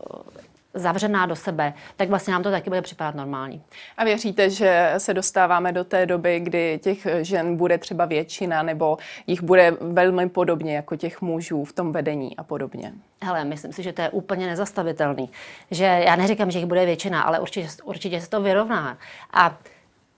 uh, 0.00 0.40
zavřená 0.74 1.26
do 1.26 1.36
sebe, 1.36 1.74
tak 1.96 2.08
vlastně 2.08 2.32
nám 2.32 2.42
to 2.42 2.50
taky 2.50 2.70
bude 2.70 2.82
připadat 2.82 3.14
normální. 3.14 3.62
A 3.96 4.04
věříte, 4.04 4.50
že 4.50 4.94
se 4.98 5.14
dostáváme 5.14 5.72
do 5.72 5.84
té 5.84 6.06
doby, 6.06 6.40
kdy 6.40 6.80
těch 6.82 7.06
žen 7.20 7.56
bude 7.56 7.78
třeba 7.78 8.04
většina 8.04 8.62
nebo 8.62 8.98
jich 9.26 9.42
bude 9.42 9.76
velmi 9.80 10.28
podobně 10.28 10.76
jako 10.76 10.96
těch 10.96 11.20
mužů 11.22 11.64
v 11.64 11.72
tom 11.72 11.92
vedení 11.92 12.36
a 12.36 12.44
podobně? 12.44 12.92
Hele, 13.22 13.44
myslím 13.44 13.72
si, 13.72 13.82
že 13.82 13.92
to 13.92 14.02
je 14.02 14.10
úplně 14.10 14.46
nezastavitelný. 14.46 15.30
Že 15.70 15.84
já 15.84 16.16
neříkám, 16.16 16.50
že 16.50 16.58
jich 16.58 16.66
bude 16.66 16.86
většina, 16.86 17.22
ale 17.22 17.40
určitě, 17.40 17.68
určitě 17.84 18.20
se 18.20 18.30
to 18.30 18.40
vyrovná. 18.40 18.98
A 19.32 19.58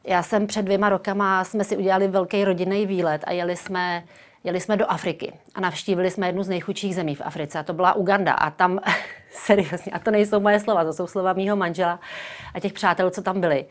já 0.04 0.22
jsem 0.22 0.46
před 0.46 0.62
dvěma 0.62 0.88
rokama, 0.88 1.44
jsme 1.44 1.64
si 1.64 1.76
udělali 1.76 2.08
velký 2.08 2.44
rodinný 2.44 2.86
výlet 2.86 3.24
a 3.26 3.32
jeli 3.32 3.56
jsme 3.56 4.04
Jeli 4.44 4.60
jsme 4.60 4.76
do 4.76 4.90
Afriky 4.90 5.32
a 5.54 5.60
navštívili 5.60 6.10
jsme 6.10 6.26
jednu 6.26 6.42
z 6.42 6.48
nejchudších 6.48 6.94
zemí 6.94 7.14
v 7.14 7.20
Africe 7.24 7.58
a 7.58 7.62
to 7.62 7.72
byla 7.72 7.92
Uganda 7.92 8.32
a 8.32 8.50
tam, 8.50 8.80
seriózně, 9.30 9.92
a 9.92 9.98
to 9.98 10.10
nejsou 10.10 10.40
moje 10.40 10.60
slova, 10.60 10.84
to 10.84 10.92
jsou 10.92 11.06
slova 11.06 11.32
mýho 11.32 11.56
manžela 11.56 12.00
a 12.54 12.60
těch 12.60 12.72
přátel, 12.72 13.10
co 13.10 13.22
tam 13.22 13.40
byli. 13.40 13.66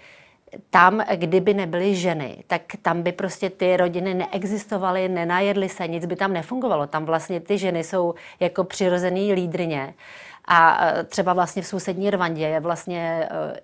Tam, 0.70 1.04
kdyby 1.16 1.54
nebyly 1.54 1.96
ženy, 1.96 2.44
tak 2.48 2.62
tam 2.82 3.02
by 3.02 3.12
prostě 3.12 3.50
ty 3.50 3.78
rodiny 3.78 4.14
neexistovaly, 4.14 5.10
nenajedly 5.10 5.70
se, 5.70 5.88
nic 5.88 6.06
by 6.06 6.16
tam 6.16 6.34
nefungovalo. 6.34 6.88
Tam 6.88 7.06
vlastně 7.06 7.40
ty 7.40 7.58
ženy 7.58 7.84
jsou 7.84 8.14
jako 8.40 8.64
přirozený 8.64 9.34
lídrině. 9.34 9.94
A 10.46 10.88
e, 10.88 11.04
třeba 11.04 11.34
vlastně 11.34 11.62
v 11.62 11.68
sousední 11.68 12.10
Rwandě 12.10 12.44
je 12.44 12.60
vlastně 12.60 13.30
e, 13.32 13.60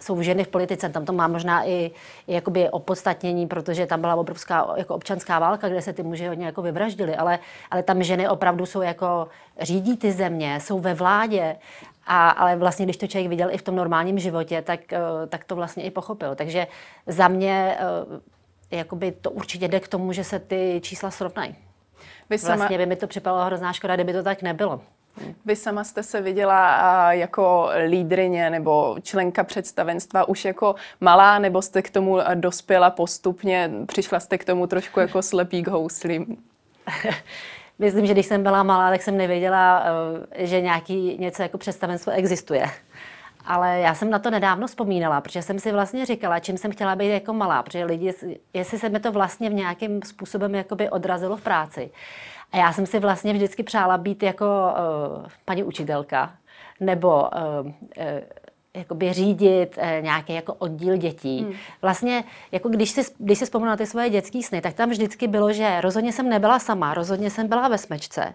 jsou 0.00 0.22
ženy 0.22 0.44
v 0.44 0.48
politice, 0.48 0.88
tam 0.88 1.04
to 1.04 1.12
má 1.12 1.28
možná 1.28 1.64
i, 1.66 1.90
i 2.26 2.34
jakoby 2.34 2.70
opodstatnění, 2.70 3.46
protože 3.46 3.86
tam 3.86 4.00
byla 4.00 4.14
obrovská 4.14 4.74
jako 4.76 4.94
občanská 4.94 5.38
válka, 5.38 5.68
kde 5.68 5.82
se 5.82 5.92
ty 5.92 6.02
muži 6.02 6.26
hodně 6.26 6.46
jako 6.46 6.62
vyvraždili, 6.62 7.16
ale, 7.16 7.38
ale 7.70 7.82
tam 7.82 8.02
ženy 8.02 8.28
opravdu 8.28 8.66
jsou 8.66 8.82
jako, 8.82 9.28
řídí 9.60 9.96
ty 9.96 10.12
země, 10.12 10.60
jsou 10.60 10.78
ve 10.78 10.94
vládě, 10.94 11.56
a, 12.06 12.30
ale 12.30 12.56
vlastně, 12.56 12.86
když 12.86 12.96
to 12.96 13.06
člověk 13.06 13.28
viděl 13.28 13.50
i 13.50 13.58
v 13.58 13.62
tom 13.62 13.76
normálním 13.76 14.18
životě, 14.18 14.62
tak, 14.62 14.92
eh, 14.92 14.98
tak 15.28 15.44
to 15.44 15.56
vlastně 15.56 15.84
i 15.84 15.90
pochopil. 15.90 16.34
Takže 16.34 16.66
za 17.06 17.28
mě 17.28 17.76
eh, 18.70 18.76
jakoby 18.76 19.12
to 19.12 19.30
určitě 19.30 19.68
jde 19.68 19.80
k 19.80 19.88
tomu, 19.88 20.12
že 20.12 20.24
se 20.24 20.38
ty 20.38 20.80
čísla 20.82 21.10
srovnají. 21.10 21.56
Vy 22.30 22.38
sama... 22.38 22.56
Vlastně 22.56 22.78
by 22.78 22.86
mi 22.86 22.96
to 22.96 23.06
připadalo 23.06 23.44
hrozná 23.44 23.72
škoda, 23.72 23.94
kdyby 23.94 24.12
to 24.12 24.22
tak 24.22 24.42
nebylo. 24.42 24.80
Vy 25.44 25.56
sama 25.56 25.84
jste 25.84 26.02
se 26.02 26.20
viděla 26.20 27.12
jako 27.12 27.70
lídrině 27.86 28.50
nebo 28.50 28.96
členka 29.02 29.44
představenstva 29.44 30.28
už 30.28 30.44
jako 30.44 30.74
malá, 31.00 31.38
nebo 31.38 31.62
jste 31.62 31.82
k 31.82 31.90
tomu 31.90 32.18
dospěla 32.34 32.90
postupně? 32.90 33.70
Přišla 33.86 34.20
jste 34.20 34.38
k 34.38 34.44
tomu 34.44 34.66
trošku 34.66 35.00
jako 35.00 35.22
slepý 35.22 35.62
k 35.62 35.68
houslím? 35.68 36.36
Myslím, 37.78 38.06
že 38.06 38.12
když 38.12 38.26
jsem 38.26 38.42
byla 38.42 38.62
malá, 38.62 38.90
tak 38.90 39.02
jsem 39.02 39.16
nevěděla, 39.16 39.84
eh, 40.32 40.46
že 40.46 40.60
nějaký 40.60 41.16
něco 41.18 41.42
jako 41.42 41.58
představenstvo 41.58 42.12
existuje. 42.12 42.66
Ale 43.44 43.80
já 43.80 43.94
jsem 43.94 44.10
na 44.10 44.18
to 44.18 44.30
nedávno 44.30 44.66
vzpomínala, 44.66 45.20
protože 45.20 45.42
jsem 45.42 45.58
si 45.58 45.72
vlastně 45.72 46.06
říkala, 46.06 46.38
čím 46.38 46.58
jsem 46.58 46.72
chtěla 46.72 46.96
být 46.96 47.08
jako 47.08 47.32
malá, 47.32 47.62
protože 47.62 47.84
lidi, 47.84 48.14
jestli 48.54 48.78
se 48.78 48.88
mi 48.88 49.00
to 49.00 49.12
vlastně 49.12 49.50
v 49.50 49.54
nějakým 49.54 50.02
způsobem 50.02 50.54
jakoby 50.54 50.90
odrazilo 50.90 51.36
v 51.36 51.42
práci. 51.42 51.90
A 52.52 52.56
já 52.56 52.72
jsem 52.72 52.86
si 52.86 52.98
vlastně 52.98 53.32
vždycky 53.32 53.62
přála 53.62 53.98
být 53.98 54.22
jako 54.22 54.44
uh, 54.44 55.26
paní 55.44 55.62
učitelka 55.62 56.34
nebo 56.80 57.22
uh, 57.22 57.66
uh, 57.66 57.72
jakoby 58.76 59.12
řídit 59.12 59.68
eh, 59.76 60.00
nějaký 60.02 60.34
jako 60.34 60.54
oddíl 60.54 60.96
dětí. 60.96 61.40
Hmm. 61.40 61.52
Vlastně, 61.82 62.24
jako 62.52 62.68
když 62.68 62.90
si, 62.90 63.02
když 63.18 63.38
si 63.38 63.44
vzpomínala 63.44 63.76
ty 63.76 63.86
svoje 63.86 64.10
dětské 64.10 64.42
sny, 64.42 64.60
tak 64.60 64.74
tam 64.74 64.90
vždycky 64.90 65.28
bylo, 65.28 65.52
že 65.52 65.80
rozhodně 65.80 66.12
jsem 66.12 66.28
nebyla 66.28 66.58
sama, 66.58 66.94
rozhodně 66.94 67.30
jsem 67.30 67.48
byla 67.48 67.68
ve 67.68 67.78
smečce. 67.78 68.34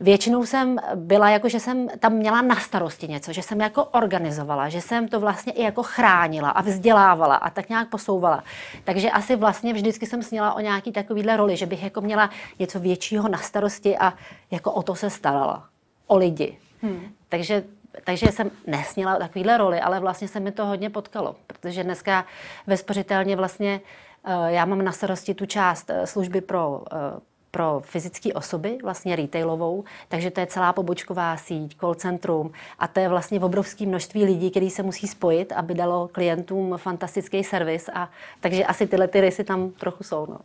Většinou 0.00 0.46
jsem 0.46 0.78
byla 0.94 1.30
jako, 1.30 1.48
že 1.48 1.60
jsem 1.60 1.88
tam 1.98 2.12
měla 2.12 2.42
na 2.42 2.56
starosti 2.56 3.08
něco, 3.08 3.32
že 3.32 3.42
jsem 3.42 3.60
jako 3.60 3.84
organizovala, 3.84 4.68
že 4.68 4.80
jsem 4.80 5.08
to 5.08 5.20
vlastně 5.20 5.52
i 5.52 5.62
jako 5.62 5.82
chránila 5.82 6.50
a 6.50 6.62
vzdělávala 6.62 7.36
a 7.36 7.50
tak 7.50 7.68
nějak 7.68 7.88
posouvala. 7.88 8.44
Takže 8.84 9.10
asi 9.10 9.36
vlastně 9.36 9.72
vždycky 9.72 10.06
jsem 10.06 10.22
sněla 10.22 10.54
o 10.54 10.60
nějaký 10.60 10.92
takovýhle 10.92 11.36
roli, 11.36 11.56
že 11.56 11.66
bych 11.66 11.82
jako 11.82 12.00
měla 12.00 12.30
něco 12.58 12.80
většího 12.80 13.28
na 13.28 13.38
starosti 13.38 13.98
a 13.98 14.14
jako 14.50 14.72
o 14.72 14.82
to 14.82 14.94
se 14.94 15.10
starala. 15.10 15.64
O 16.06 16.16
lidi. 16.16 16.56
Hmm. 16.82 17.00
Takže 17.28 17.64
takže 18.04 18.32
jsem 18.32 18.50
nesněla 18.66 19.16
takovýhle 19.16 19.58
roli, 19.58 19.80
ale 19.80 20.00
vlastně 20.00 20.28
se 20.28 20.40
mi 20.40 20.52
to 20.52 20.66
hodně 20.66 20.90
potkalo, 20.90 21.36
protože 21.46 21.84
dneska 21.84 22.26
ve 22.66 22.76
spořitelně 22.76 23.36
vlastně 23.36 23.80
eh, 24.24 24.52
já 24.52 24.64
mám 24.64 24.84
na 24.84 24.92
starosti 24.92 25.34
tu 25.34 25.46
část 25.46 25.90
eh, 25.90 26.06
služby 26.06 26.40
pro 26.40 26.82
eh, 26.92 27.20
pro 27.50 27.80
fyzické 27.84 28.32
osoby, 28.32 28.78
vlastně 28.82 29.16
retailovou, 29.16 29.84
takže 30.08 30.30
to 30.30 30.40
je 30.40 30.46
celá 30.46 30.72
pobočková 30.72 31.36
síť, 31.36 31.78
call 31.78 31.94
centrum 31.94 32.52
a 32.78 32.88
to 32.88 33.00
je 33.00 33.08
vlastně 33.08 33.40
obrovské 33.40 33.86
množství 33.86 34.24
lidí, 34.24 34.50
který 34.50 34.70
se 34.70 34.82
musí 34.82 35.06
spojit, 35.06 35.52
aby 35.52 35.74
dalo 35.74 36.08
klientům 36.12 36.74
fantastický 36.76 37.44
servis 37.44 37.88
a 37.94 38.10
takže 38.40 38.64
asi 38.64 38.86
tyhle 38.86 39.08
ty 39.08 39.20
rysy 39.20 39.44
tam 39.44 39.70
trochu 39.70 40.04
jsou. 40.04 40.26
No. 40.26 40.38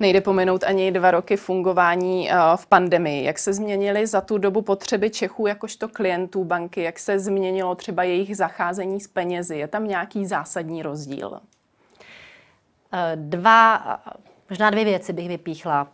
Nejde 0.00 0.20
pomenout 0.20 0.64
ani 0.64 0.92
dva 0.92 1.10
roky 1.10 1.36
fungování 1.36 2.30
v 2.56 2.66
pandemii. 2.66 3.24
Jak 3.24 3.38
se 3.38 3.52
změnily 3.52 4.06
za 4.06 4.20
tu 4.20 4.38
dobu 4.38 4.62
potřeby 4.62 5.10
Čechů 5.10 5.46
jakožto 5.46 5.88
klientů 5.88 6.44
banky? 6.44 6.82
Jak 6.82 6.98
se 6.98 7.18
změnilo 7.18 7.74
třeba 7.74 8.02
jejich 8.02 8.36
zacházení 8.36 9.00
s 9.00 9.08
penězi? 9.08 9.56
Je 9.56 9.68
tam 9.68 9.88
nějaký 9.88 10.26
zásadní 10.26 10.82
rozdíl? 10.82 11.40
Dva, 13.14 14.00
možná 14.50 14.70
dvě 14.70 14.84
věci 14.84 15.12
bych 15.12 15.28
vypíchla. 15.28 15.88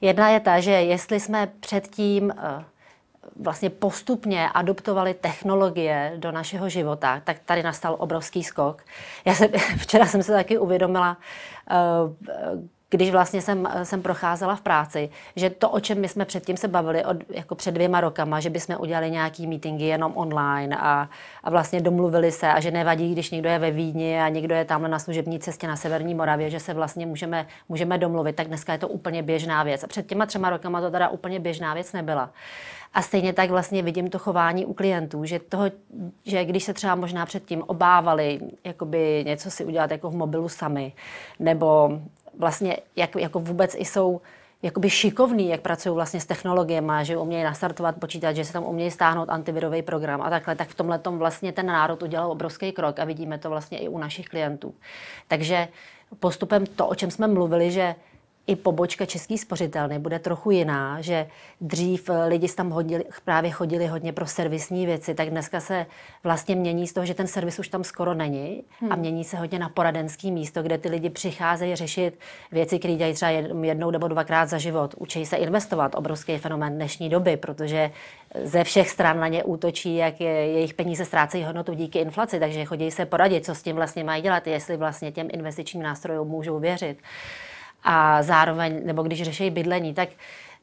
Jedna 0.00 0.28
je 0.28 0.40
ta, 0.40 0.60
že 0.60 0.70
jestli 0.70 1.20
jsme 1.20 1.52
předtím 1.60 2.30
eh, 2.30 2.64
vlastně 3.36 3.70
postupně 3.70 4.50
adoptovali 4.50 5.14
technologie 5.14 6.12
do 6.16 6.32
našeho 6.32 6.68
života, 6.68 7.20
tak 7.24 7.38
tady 7.38 7.62
nastal 7.62 7.96
obrovský 7.98 8.44
skok. 8.44 8.82
Já 9.24 9.34
se, 9.34 9.48
včera 9.78 10.06
jsem 10.06 10.22
se 10.22 10.32
taky 10.32 10.58
uvědomila, 10.58 11.16
eh, 11.70 11.74
když 12.90 13.10
vlastně 13.10 13.42
jsem, 13.42 13.68
jsem 13.82 14.02
procházela 14.02 14.56
v 14.56 14.60
práci, 14.60 15.10
že 15.36 15.50
to, 15.50 15.70
o 15.70 15.80
čem 15.80 16.00
my 16.00 16.08
jsme 16.08 16.24
předtím 16.24 16.56
se 16.56 16.68
bavili 16.68 17.04
od, 17.04 17.16
jako 17.30 17.54
před 17.54 17.70
dvěma 17.70 18.00
rokama, 18.00 18.40
že 18.40 18.50
bychom 18.50 18.76
udělali 18.78 19.10
nějaký 19.10 19.46
meetingy 19.46 19.84
jenom 19.84 20.12
online 20.16 20.76
a, 20.80 21.08
a 21.44 21.50
vlastně 21.50 21.80
domluvili 21.80 22.32
se 22.32 22.48
a 22.48 22.60
že 22.60 22.70
nevadí, 22.70 23.12
když 23.12 23.30
někdo 23.30 23.48
je 23.48 23.58
ve 23.58 23.70
Vídni 23.70 24.20
a 24.20 24.28
někdo 24.28 24.54
je 24.54 24.64
tamhle 24.64 24.88
na 24.88 24.98
služební 24.98 25.38
cestě 25.38 25.66
na 25.66 25.76
Severní 25.76 26.14
Moravě, 26.14 26.50
že 26.50 26.60
se 26.60 26.74
vlastně 26.74 27.06
můžeme, 27.06 27.46
můžeme 27.68 27.98
domluvit, 27.98 28.36
tak 28.36 28.46
dneska 28.46 28.72
je 28.72 28.78
to 28.78 28.88
úplně 28.88 29.22
běžná 29.22 29.62
věc. 29.62 29.84
A 29.84 29.86
před 29.86 30.06
těma 30.06 30.26
třema 30.26 30.50
rokama 30.50 30.80
to 30.80 30.90
teda 30.90 31.08
úplně 31.08 31.40
běžná 31.40 31.74
věc 31.74 31.92
nebyla. 31.92 32.30
A 32.94 33.02
stejně 33.02 33.32
tak 33.32 33.50
vlastně 33.50 33.82
vidím 33.82 34.10
to 34.10 34.18
chování 34.18 34.66
u 34.66 34.74
klientů, 34.74 35.24
že, 35.24 35.38
toho, 35.38 35.64
že 36.24 36.44
když 36.44 36.64
se 36.64 36.74
třeba 36.74 36.94
možná 36.94 37.26
předtím 37.26 37.62
obávali 37.66 38.40
jakoby 38.64 39.24
něco 39.26 39.50
si 39.50 39.64
udělat 39.64 39.90
jako 39.90 40.10
v 40.10 40.16
mobilu 40.16 40.48
sami, 40.48 40.92
nebo 41.38 42.00
vlastně 42.38 42.76
jak, 42.96 43.16
jako 43.16 43.40
vůbec 43.40 43.74
i 43.74 43.84
jsou 43.84 44.20
jakoby 44.62 44.90
šikovný, 44.90 45.48
jak 45.48 45.60
pracují 45.60 45.94
vlastně 45.94 46.20
s 46.20 46.26
technologiemi, 46.26 46.92
že 47.02 47.16
umějí 47.16 47.44
nastartovat 47.44 47.96
počítač, 47.96 48.36
že 48.36 48.44
se 48.44 48.52
tam 48.52 48.64
umějí 48.64 48.90
stáhnout 48.90 49.28
antivirový 49.28 49.82
program 49.82 50.22
a 50.22 50.30
takhle, 50.30 50.56
tak 50.56 50.68
v 50.68 50.74
tomhle 50.74 50.98
tom 50.98 51.18
vlastně 51.18 51.52
ten 51.52 51.66
národ 51.66 52.02
udělal 52.02 52.30
obrovský 52.30 52.72
krok 52.72 52.98
a 52.98 53.04
vidíme 53.04 53.38
to 53.38 53.50
vlastně 53.50 53.78
i 53.78 53.88
u 53.88 53.98
našich 53.98 54.26
klientů. 54.26 54.74
Takže 55.28 55.68
postupem 56.20 56.66
to, 56.66 56.86
o 56.86 56.94
čem 56.94 57.10
jsme 57.10 57.26
mluvili, 57.26 57.70
že 57.70 57.94
i 58.48 58.56
pobočka 58.56 59.06
Český 59.06 59.38
spořitelny 59.38 59.98
bude 59.98 60.18
trochu 60.18 60.50
jiná, 60.50 61.00
že 61.00 61.26
dřív 61.60 62.10
eh, 62.10 62.24
lidi 62.24 62.48
tam 62.48 62.70
hodili, 62.70 63.04
právě 63.24 63.50
chodili 63.50 63.86
hodně 63.86 64.12
pro 64.12 64.26
servisní 64.26 64.86
věci, 64.86 65.14
tak 65.14 65.30
dneska 65.30 65.60
se 65.60 65.86
vlastně 66.24 66.56
mění 66.56 66.86
z 66.86 66.92
toho, 66.92 67.06
že 67.06 67.14
ten 67.14 67.26
servis 67.26 67.58
už 67.58 67.68
tam 67.68 67.84
skoro 67.84 68.14
není 68.14 68.64
hmm. 68.80 68.92
a 68.92 68.96
mění 68.96 69.24
se 69.24 69.36
hodně 69.36 69.58
na 69.58 69.68
poradenský 69.68 70.30
místo, 70.30 70.62
kde 70.62 70.78
ty 70.78 70.88
lidi 70.88 71.10
přicházejí 71.10 71.76
řešit 71.76 72.18
věci, 72.52 72.78
které 72.78 72.94
dělají 72.94 73.14
třeba 73.14 73.30
jednou 73.62 73.90
nebo 73.90 74.08
dvakrát 74.08 74.46
za 74.46 74.58
život. 74.58 74.94
Učí 74.98 75.26
se 75.26 75.36
investovat, 75.36 75.94
obrovský 75.94 76.38
fenomén 76.38 76.74
dnešní 76.74 77.08
doby, 77.08 77.36
protože 77.36 77.90
ze 78.44 78.64
všech 78.64 78.90
stran 78.90 79.20
na 79.20 79.28
ně 79.28 79.44
útočí, 79.44 79.96
jak 79.96 80.20
je, 80.20 80.30
jejich 80.30 80.74
peníze 80.74 81.04
ztrácejí 81.04 81.44
hodnotu 81.44 81.74
díky 81.74 81.98
inflaci, 81.98 82.40
takže 82.40 82.64
chodí 82.64 82.90
se 82.90 83.06
poradit, 83.06 83.44
co 83.44 83.54
s 83.54 83.62
tím 83.62 83.76
vlastně 83.76 84.04
mají 84.04 84.22
dělat, 84.22 84.46
jestli 84.46 84.76
vlastně 84.76 85.12
těm 85.12 85.28
investičním 85.32 85.82
nástrojům 85.82 86.28
můžou 86.28 86.58
věřit 86.58 86.98
a 87.84 88.22
zároveň, 88.22 88.86
nebo 88.86 89.02
když 89.02 89.22
řeší 89.22 89.50
bydlení, 89.50 89.94
tak 89.94 90.08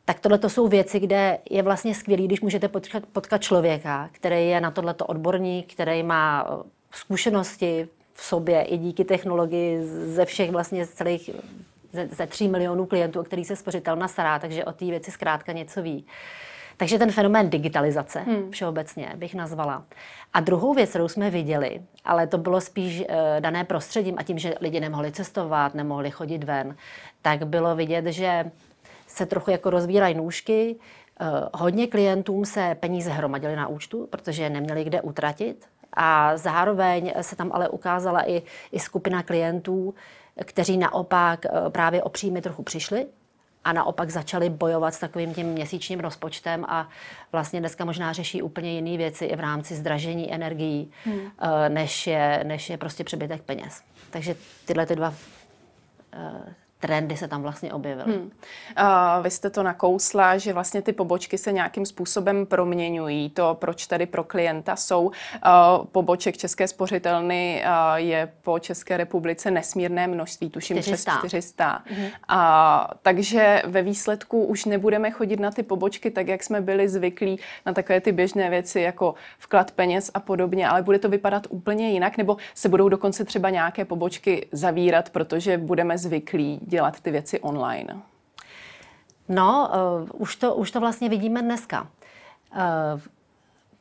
tak 0.05 0.19
tohle 0.19 0.37
to 0.37 0.49
jsou 0.49 0.67
věci, 0.67 0.99
kde 0.99 1.37
je 1.49 1.63
vlastně 1.63 1.95
skvělé, 1.95 2.23
když 2.23 2.41
můžete 2.41 2.67
potkat, 2.67 3.03
potkat 3.05 3.41
člověka, 3.41 4.09
který 4.11 4.47
je 4.47 4.61
na 4.61 4.71
tohleto 4.71 5.05
odborník, 5.05 5.73
který 5.73 6.03
má 6.03 6.47
eh, 6.49 6.69
zkušenosti 6.91 7.87
v 8.13 8.23
sobě 8.23 8.61
i 8.61 8.77
díky 8.77 9.03
technologii 9.03 9.85
ze 9.85 10.25
všech 10.25 10.51
vlastně 10.51 10.87
celých 10.87 11.29
ze, 11.93 12.07
ze 12.07 12.27
3 12.27 12.47
milionů 12.47 12.85
klientů, 12.85 13.19
o 13.19 13.23
který 13.23 13.45
se 13.45 13.55
spořitelna 13.55 14.07
stará, 14.07 14.39
takže 14.39 14.65
o 14.65 14.71
té 14.71 14.85
věci 14.85 15.11
zkrátka 15.11 15.51
něco 15.51 15.81
ví. 15.81 16.05
Takže 16.77 16.99
ten 16.99 17.11
fenomén 17.11 17.49
digitalizace 17.49 18.19
hmm. 18.19 18.51
všeobecně 18.51 19.13
bych 19.15 19.35
nazvala. 19.35 19.83
A 20.33 20.39
druhou 20.39 20.73
věc, 20.73 20.89
kterou 20.89 21.07
jsme 21.07 21.29
viděli, 21.29 21.81
ale 22.05 22.27
to 22.27 22.37
bylo 22.37 22.61
spíš 22.61 22.99
uh, 22.99 23.05
dané 23.39 23.63
prostředím 23.63 24.15
a 24.17 24.23
tím, 24.23 24.37
že 24.37 24.55
lidi 24.61 24.79
nemohli 24.79 25.11
cestovat, 25.11 25.75
nemohli 25.75 26.11
chodit 26.11 26.43
ven, 26.43 26.75
tak 27.21 27.47
bylo 27.47 27.75
vidět, 27.75 28.05
že 28.05 28.51
se 29.07 29.25
trochu 29.25 29.51
jako 29.51 29.69
rozvírají 29.69 30.15
nůžky, 30.15 30.75
uh, 31.21 31.27
hodně 31.53 31.87
klientům 31.87 32.45
se 32.45 32.75
peníze 32.79 33.11
hromadily 33.11 33.55
na 33.55 33.67
účtu, 33.67 34.07
protože 34.09 34.49
neměli 34.49 34.83
kde 34.83 35.01
utratit. 35.01 35.65
A 35.93 36.37
zároveň 36.37 37.13
se 37.21 37.35
tam 37.35 37.51
ale 37.53 37.69
ukázala 37.69 38.29
i, 38.29 38.43
i 38.71 38.79
skupina 38.79 39.23
klientů, 39.23 39.93
kteří 40.45 40.77
naopak 40.77 41.45
uh, 41.45 41.69
právě 41.69 42.03
o 42.03 42.09
příjmy 42.09 42.41
trochu 42.41 42.63
přišli, 42.63 43.07
a 43.65 43.73
naopak 43.73 44.09
začali 44.09 44.49
bojovat 44.49 44.93
s 44.93 44.99
takovým 44.99 45.33
tím 45.33 45.47
měsíčním 45.47 45.99
rozpočtem 45.99 46.65
a 46.67 46.89
vlastně 47.31 47.59
dneska 47.59 47.85
možná 47.85 48.13
řeší 48.13 48.41
úplně 48.41 48.71
jiné 48.73 48.97
věci 48.97 49.25
i 49.25 49.35
v 49.35 49.39
rámci 49.39 49.75
zdražení 49.75 50.33
energií, 50.33 50.91
hmm. 51.05 51.31
Eh, 51.41 51.69
než, 51.69 52.07
je, 52.07 52.43
než 52.43 52.69
je 52.69 52.77
prostě 52.77 53.03
přebytek 53.03 53.41
peněz. 53.41 53.81
Takže 54.09 54.35
tyhle 54.65 54.85
ty 54.85 54.95
dva 54.95 55.13
eh, 56.13 56.53
trendy 56.85 57.17
se 57.17 57.27
tam 57.27 57.41
vlastně 57.41 57.73
objevily. 57.73 58.13
Hmm. 58.13 58.21
Uh, 58.21 59.23
vy 59.23 59.31
jste 59.31 59.49
to 59.49 59.63
nakousla, 59.63 60.37
že 60.37 60.53
vlastně 60.53 60.81
ty 60.81 60.93
pobočky 60.93 61.37
se 61.37 61.51
nějakým 61.51 61.85
způsobem 61.85 62.45
proměňují. 62.45 63.29
To, 63.29 63.57
proč 63.59 63.87
tady 63.87 64.05
pro 64.05 64.23
klienta 64.23 64.75
jsou 64.75 65.05
uh, 65.05 65.11
poboček 65.91 66.37
České 66.37 66.67
spořitelny, 66.67 67.63
uh, 67.65 67.95
je 67.95 68.31
po 68.41 68.59
České 68.59 68.97
republice 68.97 69.51
nesmírné 69.51 70.07
množství, 70.07 70.49
tuším 70.49 70.81
400. 70.81 71.11
přes 71.11 71.29
400. 71.29 71.81
Hmm. 71.85 72.05
Uh, 72.05 72.11
takže 73.01 73.61
ve 73.65 73.81
výsledku 73.81 74.43
už 74.43 74.65
nebudeme 74.65 75.11
chodit 75.11 75.39
na 75.39 75.51
ty 75.51 75.63
pobočky 75.63 76.11
tak, 76.11 76.27
jak 76.27 76.43
jsme 76.43 76.61
byli 76.61 76.89
zvyklí 76.89 77.39
na 77.65 77.73
takové 77.73 78.01
ty 78.01 78.11
běžné 78.11 78.49
věci 78.49 78.81
jako 78.81 79.13
vklad 79.39 79.71
peněz 79.71 80.11
a 80.13 80.19
podobně, 80.19 80.67
ale 80.67 80.81
bude 80.81 80.99
to 80.99 81.09
vypadat 81.09 81.47
úplně 81.49 81.91
jinak, 81.91 82.17
nebo 82.17 82.37
se 82.53 82.69
budou 82.69 82.89
dokonce 82.89 83.25
třeba 83.25 83.49
nějaké 83.49 83.85
pobočky 83.85 84.47
zavírat, 84.51 85.09
protože 85.09 85.57
budeme 85.57 85.97
zvyklí 85.97 86.59
dělat 86.75 86.99
ty 86.99 87.11
věci 87.11 87.39
online? 87.39 88.01
No, 89.29 89.71
uh, 90.11 90.21
už, 90.21 90.35
to, 90.35 90.55
už 90.55 90.71
to 90.71 90.79
vlastně 90.79 91.09
vidíme 91.09 91.41
dneska. 91.41 91.87
Uh, 92.55 93.01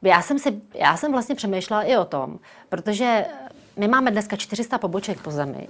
já 0.02 0.22
jsem, 0.22 0.38
si, 0.38 0.60
já 0.74 0.96
jsem 0.96 1.12
vlastně 1.12 1.34
přemýšlela 1.34 1.82
i 1.82 1.96
o 1.96 2.04
tom, 2.04 2.38
protože 2.68 3.24
my 3.76 3.88
máme 3.88 4.10
dneska 4.10 4.36
400 4.36 4.78
poboček 4.78 5.20
po 5.22 5.30
zemi 5.30 5.68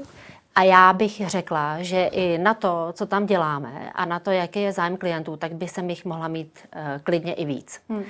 a 0.55 0.63
já 0.63 0.93
bych 0.93 1.29
řekla, 1.29 1.83
že 1.83 2.07
i 2.07 2.39
na 2.39 2.55
to, 2.55 2.93
co 2.93 3.07
tam 3.07 3.27
děláme 3.27 3.91
a 3.95 4.05
na 4.05 4.19
to, 4.19 4.31
jaký 4.31 4.63
je 4.63 4.73
zájem 4.73 4.97
klientů, 4.97 5.37
tak 5.37 5.55
by 5.55 5.69
jsem 5.69 5.91
jich 5.91 6.05
mohla 6.05 6.29
mít 6.29 6.59
uh, 6.77 6.81
klidně 7.03 7.35
i 7.35 7.45
víc. 7.45 7.81
Hmm. 7.89 8.05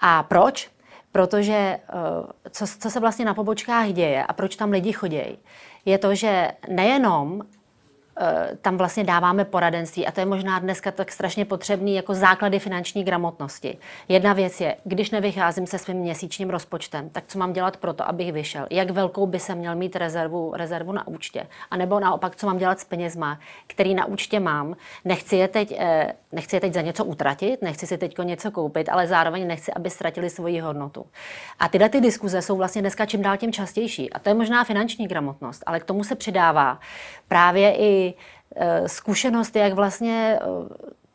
A 0.00 0.22
proč? 0.22 0.70
Protože 1.12 1.80
uh, 1.94 2.30
co, 2.50 2.66
co 2.66 2.90
se 2.90 3.00
vlastně 3.00 3.24
na 3.24 3.34
pobočkách 3.34 3.88
děje 3.88 4.24
a 4.24 4.32
proč 4.32 4.56
tam 4.56 4.70
lidi 4.70 4.92
chodí, 4.92 5.38
je 5.84 5.98
to, 5.98 6.14
že 6.14 6.52
nejenom 6.68 7.42
tam 8.62 8.76
vlastně 8.76 9.04
dáváme 9.04 9.44
poradenství 9.44 10.06
a 10.06 10.12
to 10.12 10.20
je 10.20 10.26
možná 10.26 10.58
dneska 10.58 10.90
tak 10.90 11.12
strašně 11.12 11.44
potřebný 11.44 11.94
jako 11.94 12.14
základy 12.14 12.58
finanční 12.58 13.04
gramotnosti. 13.04 13.78
Jedna 14.08 14.32
věc 14.32 14.60
je, 14.60 14.76
když 14.84 15.10
nevycházím 15.10 15.66
se 15.66 15.78
svým 15.78 15.96
měsíčním 15.96 16.50
rozpočtem, 16.50 17.10
tak 17.10 17.24
co 17.26 17.38
mám 17.38 17.52
dělat 17.52 17.76
pro 17.76 17.92
to, 17.92 18.08
abych 18.08 18.32
vyšel? 18.32 18.66
Jak 18.70 18.90
velkou 18.90 19.26
by 19.26 19.38
se 19.38 19.54
měl 19.54 19.74
mít 19.74 19.96
rezervu, 19.96 20.52
rezervu 20.56 20.92
na 20.92 21.06
účtě? 21.06 21.46
A 21.70 21.76
nebo 21.76 22.00
naopak, 22.00 22.36
co 22.36 22.46
mám 22.46 22.58
dělat 22.58 22.80
s 22.80 22.84
penězma, 22.84 23.38
který 23.66 23.94
na 23.94 24.04
účtě 24.04 24.40
mám? 24.40 24.76
Nechci 25.04 25.36
je 25.36 25.48
teď, 25.48 25.74
eh, 25.78 26.12
nechci 26.32 26.56
je 26.56 26.60
teď 26.60 26.74
za 26.74 26.80
něco 26.80 27.04
utratit, 27.04 27.62
nechci 27.62 27.86
si 27.86 27.98
teď 27.98 28.18
něco 28.18 28.50
koupit, 28.50 28.88
ale 28.88 29.06
zároveň 29.06 29.46
nechci, 29.46 29.72
aby 29.72 29.90
ztratili 29.90 30.30
svoji 30.30 30.60
hodnotu. 30.60 31.06
A 31.58 31.68
tyhle 31.68 31.88
ty 31.88 32.00
diskuze 32.00 32.42
jsou 32.42 32.56
vlastně 32.56 32.80
dneska 32.80 33.06
čím 33.06 33.22
dál 33.22 33.36
tím 33.36 33.52
častější. 33.52 34.12
A 34.12 34.18
to 34.18 34.28
je 34.28 34.34
možná 34.34 34.64
finanční 34.64 35.06
gramotnost, 35.06 35.62
ale 35.66 35.80
k 35.80 35.84
tomu 35.84 36.04
se 36.04 36.14
přidává 36.14 36.78
právě 37.28 37.76
i 37.78 38.09
Eh, 38.56 38.88
zkušenost, 38.88 39.56
jak 39.56 39.72
vlastně 39.72 40.38
eh, 40.42 40.46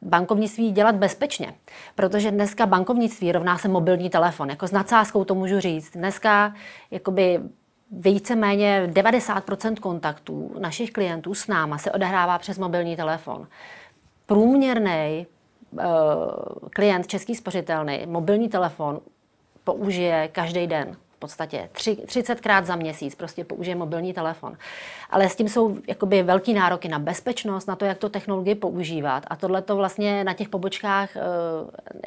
bankovnictví 0.02 0.72
dělat 0.72 0.96
bezpečně. 0.96 1.54
Protože 1.96 2.32
dneska 2.32 2.66
bankovnictví 2.66 3.32
rovná 3.32 3.58
se 3.58 3.68
mobilní 3.68 4.10
telefon. 4.10 4.50
Jako 4.50 4.68
s 4.68 4.72
nadsázkou 4.72 5.24
to 5.24 5.36
můžu 5.36 5.60
říct. 5.60 5.92
Dneska 5.92 6.54
jakoby 6.92 7.40
víceméně 7.92 8.90
90% 8.94 9.76
kontaktů 9.76 10.56
našich 10.60 10.92
klientů 10.92 11.34
s 11.34 11.48
náma 11.48 11.78
se 11.78 11.92
odehrává 11.92 12.38
přes 12.38 12.58
mobilní 12.58 12.96
telefon. 12.96 13.48
Průměrný 14.26 15.28
uh, 15.72 15.82
klient 16.70 17.08
Český 17.08 17.36
spořitelný 17.36 18.06
mobilní 18.06 18.50
telefon 18.50 19.02
použije 19.64 20.28
každý 20.28 20.68
den 20.68 20.98
podstatě 21.26 21.70
30krát 21.74 22.64
za 22.64 22.76
měsíc 22.76 23.16
prostě 23.16 23.44
použije 23.44 23.76
mobilní 23.76 24.14
telefon. 24.14 24.58
Ale 25.10 25.30
s 25.30 25.36
tím 25.36 25.50
jsou 25.50 25.78
jakoby 25.88 26.24
velký 26.24 26.54
nároky 26.54 26.88
na 26.88 27.00
bezpečnost, 27.00 27.66
na 27.66 27.76
to, 27.76 27.86
jak 27.86 27.98
to 27.98 28.10
technologii 28.10 28.56
používat. 28.56 29.24
A 29.28 29.36
tohle 29.36 29.62
to 29.62 29.76
vlastně 29.76 30.24
na 30.24 30.34
těch 30.34 30.50
pobočkách 30.50 31.16
eh, 31.16 31.22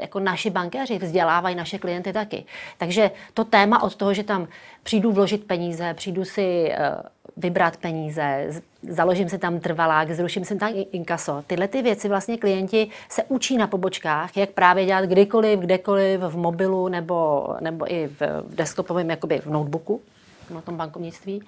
jako 0.01 0.21
naši 0.21 0.51
bankéři 0.51 0.99
vzdělávají 0.99 1.57
naše 1.57 1.79
klienty 1.79 2.13
taky. 2.13 2.45
Takže 2.79 3.11
to 3.35 3.45
téma 3.45 3.83
od 3.83 3.95
toho, 3.95 4.15
že 4.15 4.23
tam 4.25 4.49
přijdu 4.83 5.13
vložit 5.13 5.45
peníze, 5.45 5.95
přijdu 5.95 6.25
si 6.25 6.73
eh, 6.73 7.18
vybrat 7.37 7.77
peníze, 7.77 8.47
založím 8.83 9.29
si 9.29 9.39
tam 9.39 9.61
trvalák, 9.61 10.13
zruším 10.13 10.45
si 10.45 10.57
tam 10.57 10.73
inkaso. 10.93 11.45
Tyhle 11.47 11.69
ty 11.69 11.83
věci 11.83 12.09
vlastně 12.09 12.37
klienti 12.37 12.91
se 13.09 13.25
učí 13.29 13.57
na 13.57 13.67
pobočkách, 13.67 14.37
jak 14.37 14.51
právě 14.51 14.87
dělat 14.87 15.05
kdykoliv, 15.05 15.59
kdekoliv, 15.59 16.21
v 16.21 16.37
mobilu 16.37 16.89
nebo, 16.89 17.49
nebo 17.61 17.93
i 17.93 18.07
v, 18.07 18.21
v 18.43 18.55
desktopovém, 18.55 19.11
jakoby 19.11 19.39
v 19.39 19.47
notebooku, 19.47 20.01
na 20.55 20.61
tom 20.61 20.77
bankovnictví. 20.77 21.43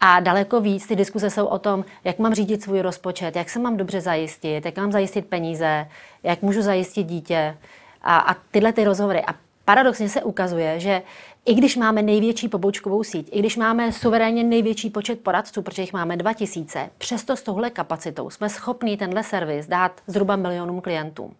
A 0.00 0.20
daleko 0.20 0.60
víc 0.60 0.86
ty 0.86 0.96
diskuze 0.96 1.30
jsou 1.30 1.46
o 1.46 1.58
tom, 1.58 1.84
jak 2.04 2.18
mám 2.18 2.34
řídit 2.34 2.62
svůj 2.62 2.80
rozpočet, 2.80 3.36
jak 3.36 3.50
se 3.50 3.58
mám 3.58 3.76
dobře 3.76 4.00
zajistit, 4.00 4.64
jak 4.64 4.76
mám 4.76 4.92
zajistit 4.92 5.26
peníze, 5.26 5.86
jak 6.22 6.42
můžu 6.42 6.62
zajistit 6.62 7.02
dítě 7.04 7.56
a, 8.02 8.18
a 8.18 8.36
tyhle 8.50 8.72
ty 8.72 8.84
rozhovory. 8.84 9.22
A 9.26 9.34
paradoxně 9.64 10.08
se 10.08 10.22
ukazuje, 10.22 10.80
že 10.80 11.02
i 11.46 11.54
když 11.54 11.76
máme 11.76 12.02
největší 12.02 12.48
pobočkovou 12.48 13.04
síť, 13.04 13.28
i 13.32 13.38
když 13.38 13.56
máme 13.56 13.92
suverénně 13.92 14.44
největší 14.44 14.90
počet 14.90 15.20
poradců, 15.20 15.62
protože 15.62 15.82
jich 15.82 15.92
máme 15.92 16.16
2000, 16.16 16.90
přesto 16.98 17.36
s 17.36 17.42
touhle 17.42 17.70
kapacitou 17.70 18.30
jsme 18.30 18.48
schopni 18.48 18.96
tenhle 18.96 19.24
servis 19.24 19.66
dát 19.66 20.00
zhruba 20.06 20.36
milionům 20.36 20.80
klientům. 20.80 21.34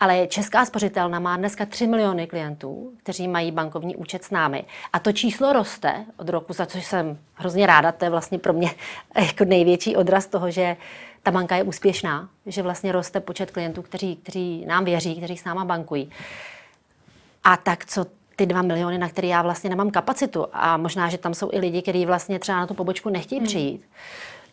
Ale 0.00 0.26
Česká 0.26 0.64
spořitelna 0.64 1.18
má 1.18 1.36
dneska 1.36 1.66
3 1.66 1.86
miliony 1.86 2.26
klientů, 2.26 2.92
kteří 2.96 3.28
mají 3.28 3.52
bankovní 3.52 3.96
účet 3.96 4.24
s 4.24 4.30
námi. 4.30 4.64
A 4.92 4.98
to 4.98 5.12
číslo 5.12 5.52
roste 5.52 6.04
od 6.16 6.28
roku, 6.28 6.52
za 6.52 6.66
což 6.66 6.86
jsem 6.86 7.18
hrozně 7.34 7.66
ráda. 7.66 7.92
To 7.92 8.04
je 8.04 8.10
vlastně 8.10 8.38
pro 8.38 8.52
mě 8.52 8.70
jako 9.20 9.44
největší 9.44 9.96
odraz 9.96 10.26
toho, 10.26 10.50
že 10.50 10.76
ta 11.22 11.30
banka 11.30 11.56
je 11.56 11.62
úspěšná, 11.62 12.28
že 12.46 12.62
vlastně 12.62 12.92
roste 12.92 13.20
počet 13.20 13.50
klientů, 13.50 13.82
kteří, 13.82 14.16
kteří 14.16 14.64
nám 14.66 14.84
věří, 14.84 15.16
kteří 15.16 15.36
s 15.36 15.44
náma 15.44 15.64
bankují. 15.64 16.10
A 17.44 17.56
tak 17.56 17.86
co 17.86 18.06
ty 18.40 18.46
dva 18.46 18.62
miliony, 18.62 18.98
na 18.98 19.08
které 19.08 19.28
já 19.28 19.42
vlastně 19.42 19.70
nemám 19.70 19.90
kapacitu 19.90 20.46
a 20.52 20.76
možná, 20.76 21.08
že 21.08 21.18
tam 21.18 21.34
jsou 21.34 21.48
i 21.52 21.58
lidi, 21.58 21.82
kteří 21.82 22.06
vlastně 22.06 22.38
třeba 22.38 22.58
na 22.58 22.66
tu 22.66 22.74
pobočku 22.74 23.08
nechtějí 23.08 23.38
hmm. 23.38 23.46
přijít, 23.46 23.82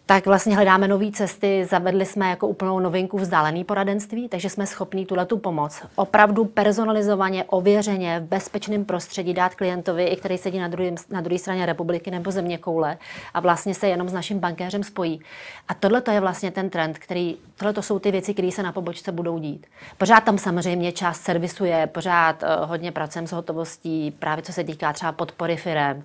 tak 0.07 0.25
vlastně 0.25 0.55
hledáme 0.55 0.87
nové 0.87 1.11
cesty. 1.11 1.65
Zavedli 1.65 2.05
jsme 2.05 2.29
jako 2.29 2.47
úplnou 2.47 2.79
novinku 2.79 3.17
vzdálený 3.17 3.63
poradenství, 3.63 4.29
takže 4.29 4.49
jsme 4.49 4.67
schopni 4.67 5.05
tuhle 5.05 5.25
tu 5.25 5.37
pomoc 5.37 5.81
opravdu 5.95 6.45
personalizovaně, 6.45 7.43
ověřeně, 7.43 8.19
v 8.19 8.23
bezpečném 8.23 8.85
prostředí 8.85 9.33
dát 9.33 9.55
klientovi, 9.55 10.05
i 10.05 10.15
který 10.15 10.37
sedí 10.37 10.59
na 10.59 10.67
druhé 10.67 10.91
na 11.09 11.21
druhé 11.21 11.39
straně 11.39 11.65
republiky 11.65 12.11
nebo 12.11 12.31
země 12.31 12.57
koule 12.57 12.97
a 13.33 13.39
vlastně 13.39 13.73
se 13.73 13.87
jenom 13.87 14.09
s 14.09 14.13
naším 14.13 14.39
bankéřem 14.39 14.83
spojí. 14.83 15.21
A 15.67 15.73
tohle 15.73 16.01
to 16.01 16.11
je 16.11 16.19
vlastně 16.19 16.51
ten 16.51 16.69
trend, 16.69 16.99
který, 16.99 17.37
tohle 17.57 17.73
to 17.73 17.81
jsou 17.81 17.99
ty 17.99 18.11
věci, 18.11 18.33
které 18.33 18.51
se 18.51 18.63
na 18.63 18.71
pobočce 18.71 19.11
budou 19.11 19.39
dít. 19.39 19.67
Pořád 19.97 20.23
tam 20.23 20.37
samozřejmě 20.37 20.91
část 20.91 21.21
servisuje, 21.21 21.87
pořád 21.87 22.43
uh, 22.43 22.69
hodně 22.69 22.91
pracujeme 22.91 23.27
s 23.27 23.31
hotovostí, 23.31 24.11
právě 24.11 24.43
co 24.43 24.53
se 24.53 24.63
týká 24.63 24.93
třeba 24.93 25.11
podpory 25.11 25.57
firem. 25.57 26.03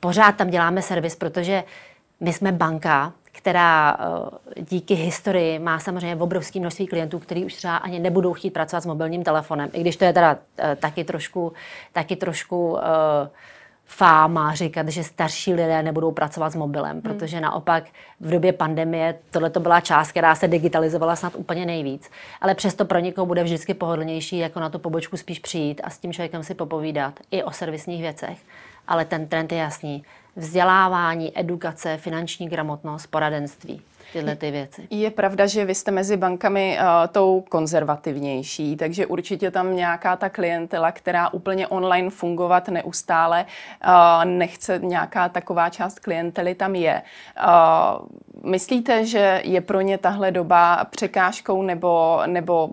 Pořád 0.00 0.36
tam 0.36 0.50
děláme 0.50 0.82
servis, 0.82 1.16
protože 1.16 1.64
my 2.20 2.32
jsme 2.32 2.52
banka, 2.52 3.12
která 3.32 3.96
eh, 4.56 4.62
díky 4.62 4.94
historii 4.94 5.58
má 5.58 5.78
samozřejmě 5.78 6.16
obrovské 6.16 6.60
množství 6.60 6.86
klientů, 6.86 7.18
kteří 7.18 7.44
už 7.44 7.54
třeba 7.54 7.76
ani 7.76 7.98
nebudou 7.98 8.32
chtít 8.32 8.50
pracovat 8.50 8.80
s 8.80 8.86
mobilním 8.86 9.24
telefonem, 9.24 9.70
i 9.72 9.80
když 9.80 9.96
to 9.96 10.04
je 10.04 10.12
teda 10.12 10.38
eh, 10.58 10.76
taky 10.76 11.04
trošku, 11.04 11.52
taky 11.92 12.16
trošku 12.16 12.72
uh, 12.72 12.78
fáma 13.90 14.54
říkat, 14.54 14.88
že 14.88 15.04
starší 15.04 15.54
lidé 15.54 15.82
nebudou 15.82 16.12
pracovat 16.12 16.50
s 16.50 16.56
mobilem, 16.56 16.92
hmm. 16.92 17.02
protože 17.02 17.40
naopak 17.40 17.84
v 18.20 18.30
době 18.30 18.52
pandemie 18.52 19.18
tohle 19.30 19.50
to 19.50 19.60
byla 19.60 19.80
část, 19.80 20.10
která 20.10 20.34
se 20.34 20.48
digitalizovala 20.48 21.16
snad 21.16 21.32
úplně 21.36 21.66
nejvíc. 21.66 22.10
Ale 22.40 22.54
přesto 22.54 22.84
pro 22.84 22.98
někoho 22.98 23.26
bude 23.26 23.42
vždycky 23.42 23.74
pohodlnější 23.74 24.38
jako 24.38 24.60
na 24.60 24.70
tu 24.70 24.78
pobočku 24.78 25.16
spíš 25.16 25.38
přijít 25.38 25.80
a 25.84 25.90
s 25.90 25.98
tím 25.98 26.12
člověkem 26.12 26.42
si 26.42 26.54
popovídat 26.54 27.20
i 27.30 27.42
o 27.42 27.50
servisních 27.50 28.02
věcech. 28.02 28.38
Ale 28.88 29.04
ten 29.04 29.28
trend 29.28 29.52
je 29.52 29.58
jasný 29.58 30.04
vzdělávání, 30.36 31.38
edukace, 31.38 31.96
finanční 31.96 32.48
gramotnost, 32.48 33.06
poradenství 33.06 33.82
tyhle 34.12 34.36
ty 34.36 34.50
věci. 34.50 34.88
Je 34.90 35.10
pravda, 35.10 35.46
že 35.46 35.64
vy 35.64 35.74
jste 35.74 35.90
mezi 35.90 36.16
bankami 36.16 36.78
uh, 36.80 36.86
tou 37.12 37.44
konzervativnější, 37.48 38.76
takže 38.76 39.06
určitě 39.06 39.50
tam 39.50 39.76
nějaká 39.76 40.16
ta 40.16 40.28
klientela, 40.28 40.92
která 40.92 41.32
úplně 41.32 41.66
online 41.66 42.10
fungovat 42.10 42.68
neustále 42.68 43.46
uh, 43.86 44.24
nechce, 44.24 44.78
nějaká 44.82 45.28
taková 45.28 45.68
část 45.68 45.98
klientely 45.98 46.54
tam 46.54 46.74
je. 46.74 47.02
Uh, 47.46 48.50
myslíte, 48.50 49.06
že 49.06 49.42
je 49.44 49.60
pro 49.60 49.80
ně 49.80 49.98
tahle 49.98 50.30
doba 50.30 50.84
překážkou 50.84 51.62
nebo, 51.62 52.20
nebo 52.26 52.70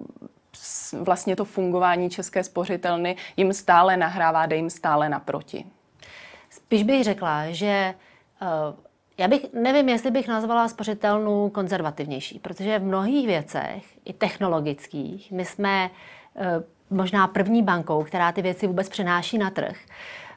vlastně 1.01 1.35
to 1.35 1.45
fungování 1.45 2.09
České 2.09 2.43
spořitelny 2.43 3.15
jim 3.37 3.53
stále 3.53 3.97
nahrává, 3.97 4.45
jde 4.45 4.55
jim 4.55 4.69
stále 4.69 5.09
naproti? 5.09 5.65
Spíš 6.67 6.83
bych 6.83 7.03
řekla, 7.03 7.51
že 7.51 7.93
uh, 8.41 8.47
já 9.17 9.27
bych, 9.27 9.45
nevím, 9.53 9.89
jestli 9.89 10.11
bych 10.11 10.27
nazvala 10.27 10.67
spořitelnu 10.67 11.49
konzervativnější, 11.49 12.39
protože 12.39 12.79
v 12.79 12.83
mnohých 12.83 13.27
věcech, 13.27 13.83
i 14.05 14.13
technologických, 14.13 15.31
my 15.31 15.45
jsme 15.45 15.89
uh, 16.33 16.43
možná 16.97 17.27
první 17.27 17.63
bankou, 17.63 18.03
která 18.03 18.31
ty 18.31 18.41
věci 18.41 18.67
vůbec 18.67 18.89
přenáší 18.89 19.37
na 19.37 19.49
trh. 19.49 19.77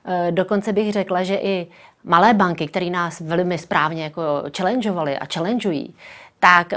Uh, 0.04 0.30
dokonce 0.30 0.72
bych 0.72 0.92
řekla, 0.92 1.22
že 1.22 1.36
i 1.36 1.66
malé 2.04 2.34
banky, 2.34 2.66
které 2.66 2.90
nás 2.90 3.20
velmi 3.20 3.58
správně 3.58 4.04
jako 4.04 4.22
challengeovaly 4.56 5.18
a 5.18 5.26
challengeují, 5.34 5.94
tak 6.38 6.72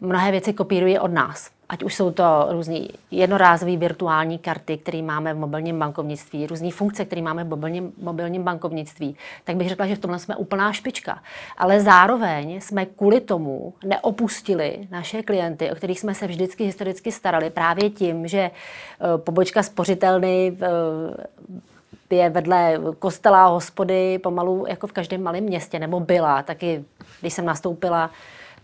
mnohé 0.00 0.30
věci 0.30 0.52
kopírují 0.52 0.98
od 0.98 1.12
nás 1.12 1.57
ať 1.68 1.82
už 1.82 1.94
jsou 1.94 2.10
to 2.10 2.46
různé 2.50 2.78
jednorázové 3.10 3.76
virtuální 3.76 4.38
karty, 4.38 4.76
které 4.76 5.02
máme 5.02 5.34
v 5.34 5.38
mobilním 5.38 5.78
bankovnictví, 5.78 6.46
různé 6.46 6.70
funkce, 6.70 7.04
které 7.04 7.22
máme 7.22 7.44
v 7.44 7.48
mobilním, 7.48 7.92
mobilním 8.02 8.42
bankovnictví, 8.42 9.16
tak 9.44 9.56
bych 9.56 9.68
řekla, 9.68 9.86
že 9.86 9.96
v 9.96 9.98
tomhle 9.98 10.18
jsme 10.18 10.36
úplná 10.36 10.72
špička. 10.72 11.22
Ale 11.56 11.80
zároveň 11.80 12.60
jsme 12.60 12.86
kvůli 12.86 13.20
tomu 13.20 13.74
neopustili 13.84 14.88
naše 14.90 15.22
klienty, 15.22 15.70
o 15.70 15.74
kterých 15.74 16.00
jsme 16.00 16.14
se 16.14 16.26
vždycky 16.26 16.64
historicky 16.64 17.12
starali 17.12 17.50
právě 17.50 17.90
tím, 17.90 18.28
že 18.28 18.38
eh, 18.40 19.18
pobočka 19.18 19.62
spořitelny 19.62 20.56
eh, 20.60 22.16
je 22.16 22.30
vedle 22.30 22.78
kostela, 22.98 23.46
hospody, 23.46 24.18
pomalu 24.18 24.64
jako 24.68 24.86
v 24.86 24.92
každém 24.92 25.22
malém 25.22 25.44
městě, 25.44 25.78
nebo 25.78 26.00
byla, 26.00 26.42
taky 26.42 26.84
když 27.20 27.32
jsem 27.32 27.44
nastoupila 27.44 28.10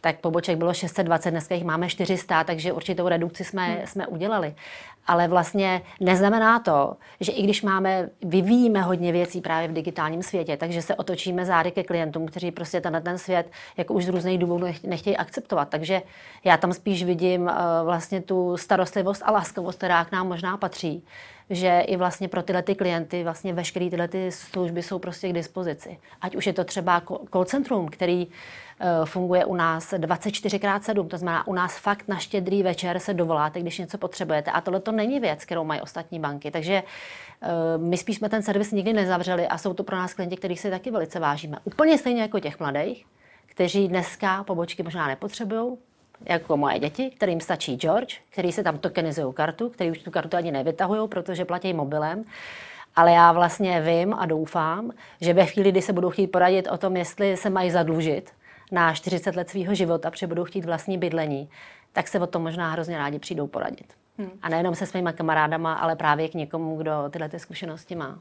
tak 0.04 0.20
poboček 0.20 0.58
bylo 0.58 0.74
620, 0.74 1.30
dneska 1.30 1.54
jich 1.54 1.64
máme 1.64 1.88
400, 1.88 2.44
takže 2.44 2.72
určitou 2.72 3.08
redukci 3.08 3.44
jsme, 3.44 3.66
hmm. 3.66 3.86
jsme 3.86 4.06
udělali. 4.06 4.54
Ale 5.06 5.28
vlastně 5.28 5.82
neznamená 6.00 6.58
to, 6.58 6.96
že 7.20 7.32
i 7.32 7.42
když 7.42 7.62
máme, 7.62 8.08
vyvíjíme 8.24 8.82
hodně 8.82 9.12
věcí 9.12 9.40
právě 9.40 9.68
v 9.68 9.72
digitálním 9.72 10.22
světě, 10.22 10.56
takže 10.56 10.82
se 10.82 10.94
otočíme 10.94 11.44
zády 11.44 11.70
ke 11.70 11.84
klientům, 11.84 12.26
kteří 12.26 12.50
prostě 12.50 12.80
ten, 12.80 13.00
ten 13.04 13.18
svět 13.18 13.50
jako 13.76 13.94
už 13.94 14.04
z 14.04 14.08
různých 14.08 14.38
důvodů 14.38 14.66
nechtějí 14.82 15.16
akceptovat. 15.16 15.68
Takže 15.68 16.02
já 16.44 16.56
tam 16.56 16.72
spíš 16.72 17.04
vidím 17.04 17.42
uh, 17.42 17.50
vlastně 17.84 18.20
tu 18.20 18.56
starostlivost 18.56 19.22
a 19.24 19.30
laskavost, 19.30 19.78
která 19.78 20.04
k 20.04 20.12
nám 20.12 20.28
možná 20.28 20.56
patří 20.56 21.04
že 21.50 21.80
i 21.80 21.96
vlastně 21.96 22.28
pro 22.28 22.42
tyhle 22.42 22.62
ty 22.62 22.74
klienty 22.74 23.24
vlastně 23.24 23.52
veškeré 23.52 23.90
tyhle 23.90 24.08
ty 24.08 24.32
služby 24.32 24.82
jsou 24.82 24.98
prostě 24.98 25.28
k 25.28 25.32
dispozici. 25.32 25.98
Ať 26.20 26.36
už 26.36 26.46
je 26.46 26.52
to 26.52 26.64
třeba 26.64 27.02
call 27.30 27.44
centrum, 27.44 27.88
který 27.88 28.28
Eh, 28.80 29.06
funguje 29.06 29.44
u 29.44 29.54
nás 29.54 29.92
24x7, 29.92 31.08
to 31.08 31.18
znamená, 31.18 31.46
u 31.46 31.52
nás 31.52 31.78
fakt 31.78 32.08
na 32.08 32.18
štědrý 32.18 32.62
večer 32.62 32.98
se 32.98 33.14
dovoláte, 33.14 33.60
když 33.60 33.78
něco 33.78 33.98
potřebujete. 33.98 34.50
A 34.50 34.60
tohle 34.60 34.80
to 34.80 34.92
není 34.92 35.20
věc, 35.20 35.44
kterou 35.44 35.64
mají 35.64 35.80
ostatní 35.80 36.20
banky. 36.20 36.50
Takže 36.50 36.74
eh, 37.42 37.48
my 37.78 37.96
spíš 37.96 38.16
jsme 38.16 38.28
ten 38.28 38.42
servis 38.42 38.72
nikdy 38.72 38.92
nezavřeli 38.92 39.48
a 39.48 39.58
jsou 39.58 39.74
to 39.74 39.84
pro 39.84 39.96
nás 39.96 40.14
klienti, 40.14 40.36
kterých 40.36 40.60
si 40.60 40.70
taky 40.70 40.90
velice 40.90 41.20
vážíme. 41.20 41.58
Úplně 41.64 41.98
stejně 41.98 42.22
jako 42.22 42.40
těch 42.40 42.60
mladých, 42.60 43.06
kteří 43.46 43.88
dneska 43.88 44.44
pobočky 44.44 44.82
možná 44.82 45.06
nepotřebují, 45.06 45.76
jako 46.20 46.56
moje 46.56 46.78
děti, 46.78 47.10
kterým 47.10 47.40
stačí 47.40 47.76
George, 47.76 48.20
který 48.30 48.52
se 48.52 48.62
tam 48.62 48.78
tokenizují 48.78 49.34
kartu, 49.34 49.68
který 49.68 49.90
už 49.90 49.98
tu 49.98 50.10
kartu 50.10 50.36
ani 50.36 50.52
nevytahují, 50.52 51.08
protože 51.08 51.44
platí 51.44 51.72
mobilem. 51.72 52.24
Ale 52.96 53.12
já 53.12 53.32
vlastně 53.32 53.80
vím 53.80 54.14
a 54.14 54.26
doufám, 54.26 54.90
že 55.20 55.34
ve 55.34 55.46
chvíli, 55.46 55.70
kdy 55.70 55.82
se 55.82 55.92
budou 55.92 56.10
chtít 56.10 56.26
poradit 56.26 56.68
o 56.68 56.78
tom, 56.78 56.96
jestli 56.96 57.36
se 57.36 57.50
mají 57.50 57.70
zadlužit, 57.70 58.32
na 58.72 58.94
40 58.94 59.36
let 59.36 59.50
svého 59.50 59.74
života, 59.74 60.10
protože 60.10 60.26
budou 60.26 60.44
chtít 60.44 60.64
vlastní 60.64 60.98
bydlení, 60.98 61.50
tak 61.92 62.08
se 62.08 62.20
o 62.20 62.26
tom 62.26 62.42
možná 62.42 62.70
hrozně 62.70 62.98
rádi 62.98 63.18
přijdou 63.18 63.46
poradit. 63.46 63.94
Hmm. 64.18 64.30
A 64.42 64.48
nejenom 64.48 64.74
se 64.74 64.86
svými 64.86 65.10
kamarádama, 65.14 65.74
ale 65.74 65.96
právě 65.96 66.28
k 66.28 66.34
někomu, 66.34 66.76
kdo 66.76 66.92
tyhle 67.10 67.28
ty 67.28 67.38
zkušenosti 67.38 67.94
má. 67.94 68.18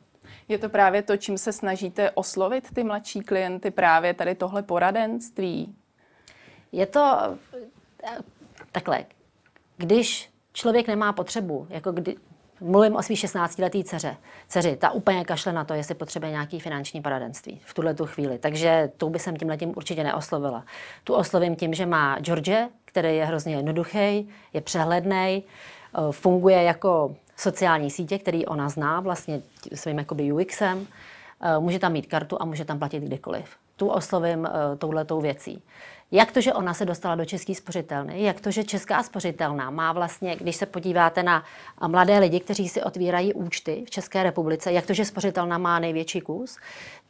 Je 0.48 0.58
to 0.58 0.70
právě 0.70 1.02
to, 1.02 1.18
čím 1.18 1.38
se 1.38 1.54
snažíte 1.54 2.12
oslovit 2.12 2.74
ty 2.74 2.84
mladší 2.84 3.22
klienty, 3.22 3.72
právě 3.72 4.14
tady 4.14 4.36
tohle 4.36 4.64
poradenství? 4.64 5.76
Je 6.72 6.86
to 6.86 7.38
takhle, 8.72 9.06
když 9.78 10.30
člověk 10.54 10.88
nemá 10.88 11.14
potřebu, 11.14 11.68
jako 11.70 11.92
kdy, 11.92 12.16
Mluvím 12.64 12.96
o 12.96 13.04
svých 13.04 13.20
16-letý 13.20 13.84
dceře. 13.84 14.18
Dceři, 14.48 14.76
ta 14.76 14.92
úplně 14.92 15.26
kašle 15.26 15.54
na 15.54 15.64
to, 15.64 15.74
jestli 15.74 15.96
potřebuje 15.96 16.32
nějaký 16.32 16.60
finanční 16.60 17.02
poradenství 17.02 17.62
v 17.66 17.74
tuhle 17.74 17.94
tu 17.94 18.06
chvíli. 18.06 18.38
Takže 18.38 18.92
tu 18.98 19.10
by 19.10 19.20
jsem 19.20 19.36
tímhle 19.36 19.58
tím 19.58 19.74
určitě 19.76 20.04
neoslovila. 20.04 20.66
Tu 21.04 21.14
oslovím 21.14 21.56
tím, 21.56 21.74
že 21.74 21.86
má 21.86 22.20
George, 22.20 22.68
který 22.86 23.16
je 23.16 23.26
hrozně 23.26 23.56
jednoduchý, 23.56 24.30
je 24.54 24.62
přehledný, 24.62 25.44
eh, 25.44 26.12
funguje 26.12 26.64
jako 26.64 27.16
sociální 27.38 27.92
sítě, 27.92 28.20
který 28.20 28.46
ona 28.46 28.70
zná 28.70 29.00
vlastně 29.00 29.42
svým 29.74 29.98
jakoby 29.98 30.32
UXem, 30.32 30.88
eh, 31.42 31.60
může 31.60 31.80
tam 31.80 31.92
mít 31.92 32.08
kartu 32.08 32.38
a 32.42 32.46
může 32.46 32.66
tam 32.66 32.80
platit 32.80 33.04
kdykoliv. 33.04 33.58
tu 33.76 33.88
oslovím 33.88 34.40
uh, 34.40 34.48
touhletou 34.78 35.22
věcí. 35.22 35.64
Jak 36.12 36.32
to, 36.32 36.42
že 36.42 36.54
ona 36.54 36.74
se 36.74 36.86
dostala 36.86 37.16
do 37.16 37.26
České 37.26 37.56
spořitelny? 37.56 38.24
Jak 38.24 38.42
to, 38.42 38.52
že 38.52 38.64
Česká 38.64 39.04
spořitelná 39.04 39.70
má 39.70 39.94
vlastně, 39.94 40.36
když 40.36 40.56
se 40.56 40.66
podíváte 40.66 41.24
na 41.24 41.44
mladé 41.88 42.20
lidi, 42.20 42.40
kteří 42.40 42.70
si 42.70 42.84
otvírají 42.84 43.34
účty 43.34 43.84
v 43.88 43.90
České 43.90 44.24
republice, 44.24 44.72
jak 44.72 44.86
to, 44.86 44.94
že 44.94 45.06
spořitelná 45.06 45.58
má 45.58 45.80
největší 45.80 46.22
kus, 46.22 46.58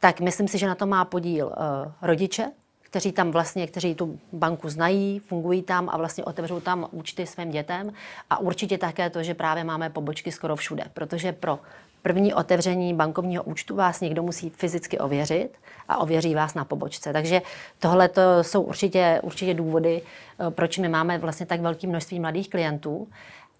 tak 0.00 0.20
myslím 0.20 0.48
si, 0.48 0.58
že 0.58 0.66
na 0.66 0.74
to 0.74 0.86
má 0.86 1.04
podíl 1.04 1.46
uh, 1.46 1.92
rodiče, 2.02 2.50
kteří 2.80 3.12
tam 3.12 3.30
vlastně, 3.30 3.66
kteří 3.66 3.94
tu 3.94 4.20
banku 4.32 4.68
znají, 4.68 5.18
fungují 5.18 5.62
tam 5.62 5.88
a 5.88 5.96
vlastně 5.96 6.24
otevřou 6.24 6.60
tam 6.60 6.88
účty 6.90 7.26
svým 7.26 7.50
dětem. 7.50 7.92
A 8.30 8.38
určitě 8.38 8.78
také 8.78 9.10
to, 9.10 9.22
že 9.22 9.34
právě 9.34 9.64
máme 9.64 9.90
pobočky 9.90 10.32
skoro 10.32 10.56
všude, 10.56 10.84
protože 10.94 11.32
pro 11.32 11.58
první 12.04 12.34
otevření 12.34 12.94
bankovního 12.94 13.42
účtu 13.42 13.76
vás 13.76 14.00
někdo 14.00 14.22
musí 14.22 14.50
fyzicky 14.50 14.98
ověřit 14.98 15.50
a 15.88 15.98
ověří 15.98 16.34
vás 16.34 16.54
na 16.54 16.64
pobočce. 16.64 17.12
Takže 17.12 17.42
tohle 17.78 18.10
jsou 18.42 18.62
určitě, 18.62 19.20
určitě 19.22 19.54
důvody, 19.54 20.02
eh, 20.02 20.50
proč 20.50 20.78
my 20.78 20.88
máme 20.88 21.18
vlastně 21.18 21.46
tak 21.46 21.60
velké 21.60 21.86
množství 21.86 22.20
mladých 22.20 22.50
klientů. 22.50 23.08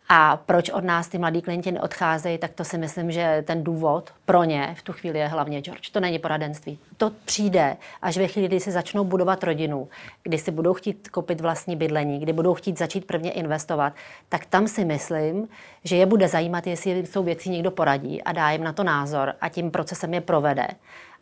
A 0.08 0.36
proč 0.36 0.70
od 0.70 0.84
nás 0.84 1.08
ty 1.08 1.18
mladí 1.18 1.42
klienti 1.42 1.72
neodcházejí, 1.72 2.38
tak 2.38 2.52
to 2.52 2.64
si 2.64 2.78
myslím, 2.78 3.10
že 3.10 3.44
ten 3.46 3.64
důvod 3.64 4.10
pro 4.24 4.44
ně 4.44 4.74
v 4.78 4.82
tu 4.82 4.92
chvíli 4.92 5.18
je 5.18 5.28
hlavně 5.28 5.60
George. 5.60 5.90
To 5.90 6.00
není 6.00 6.18
poradenství. 6.18 6.78
To 6.96 7.10
přijde 7.24 7.76
až 8.02 8.16
ve 8.16 8.28
chvíli, 8.28 8.48
kdy 8.48 8.60
si 8.60 8.72
začnou 8.72 9.04
budovat 9.04 9.44
rodinu, 9.44 9.88
kdy 10.22 10.38
si 10.38 10.50
budou 10.50 10.74
chtít 10.74 11.08
koupit 11.08 11.40
vlastní 11.40 11.76
bydlení, 11.76 12.20
kdy 12.20 12.32
budou 12.32 12.54
chtít 12.54 12.78
začít 12.78 13.06
prvně 13.06 13.30
investovat, 13.30 13.92
tak 14.28 14.46
tam 14.46 14.68
si 14.68 14.84
myslím, 14.84 15.48
že 15.84 15.96
je 15.96 16.06
bude 16.06 16.28
zajímat, 16.28 16.66
jestli 16.66 17.06
jsou 17.06 17.22
věci 17.22 17.50
někdo 17.50 17.70
poradí 17.70 18.22
a 18.22 18.32
dá 18.32 18.50
jim 18.50 18.64
na 18.64 18.72
to 18.72 18.84
názor 18.84 19.34
a 19.40 19.48
tím 19.48 19.70
procesem 19.70 20.14
je 20.14 20.20
provede. 20.20 20.66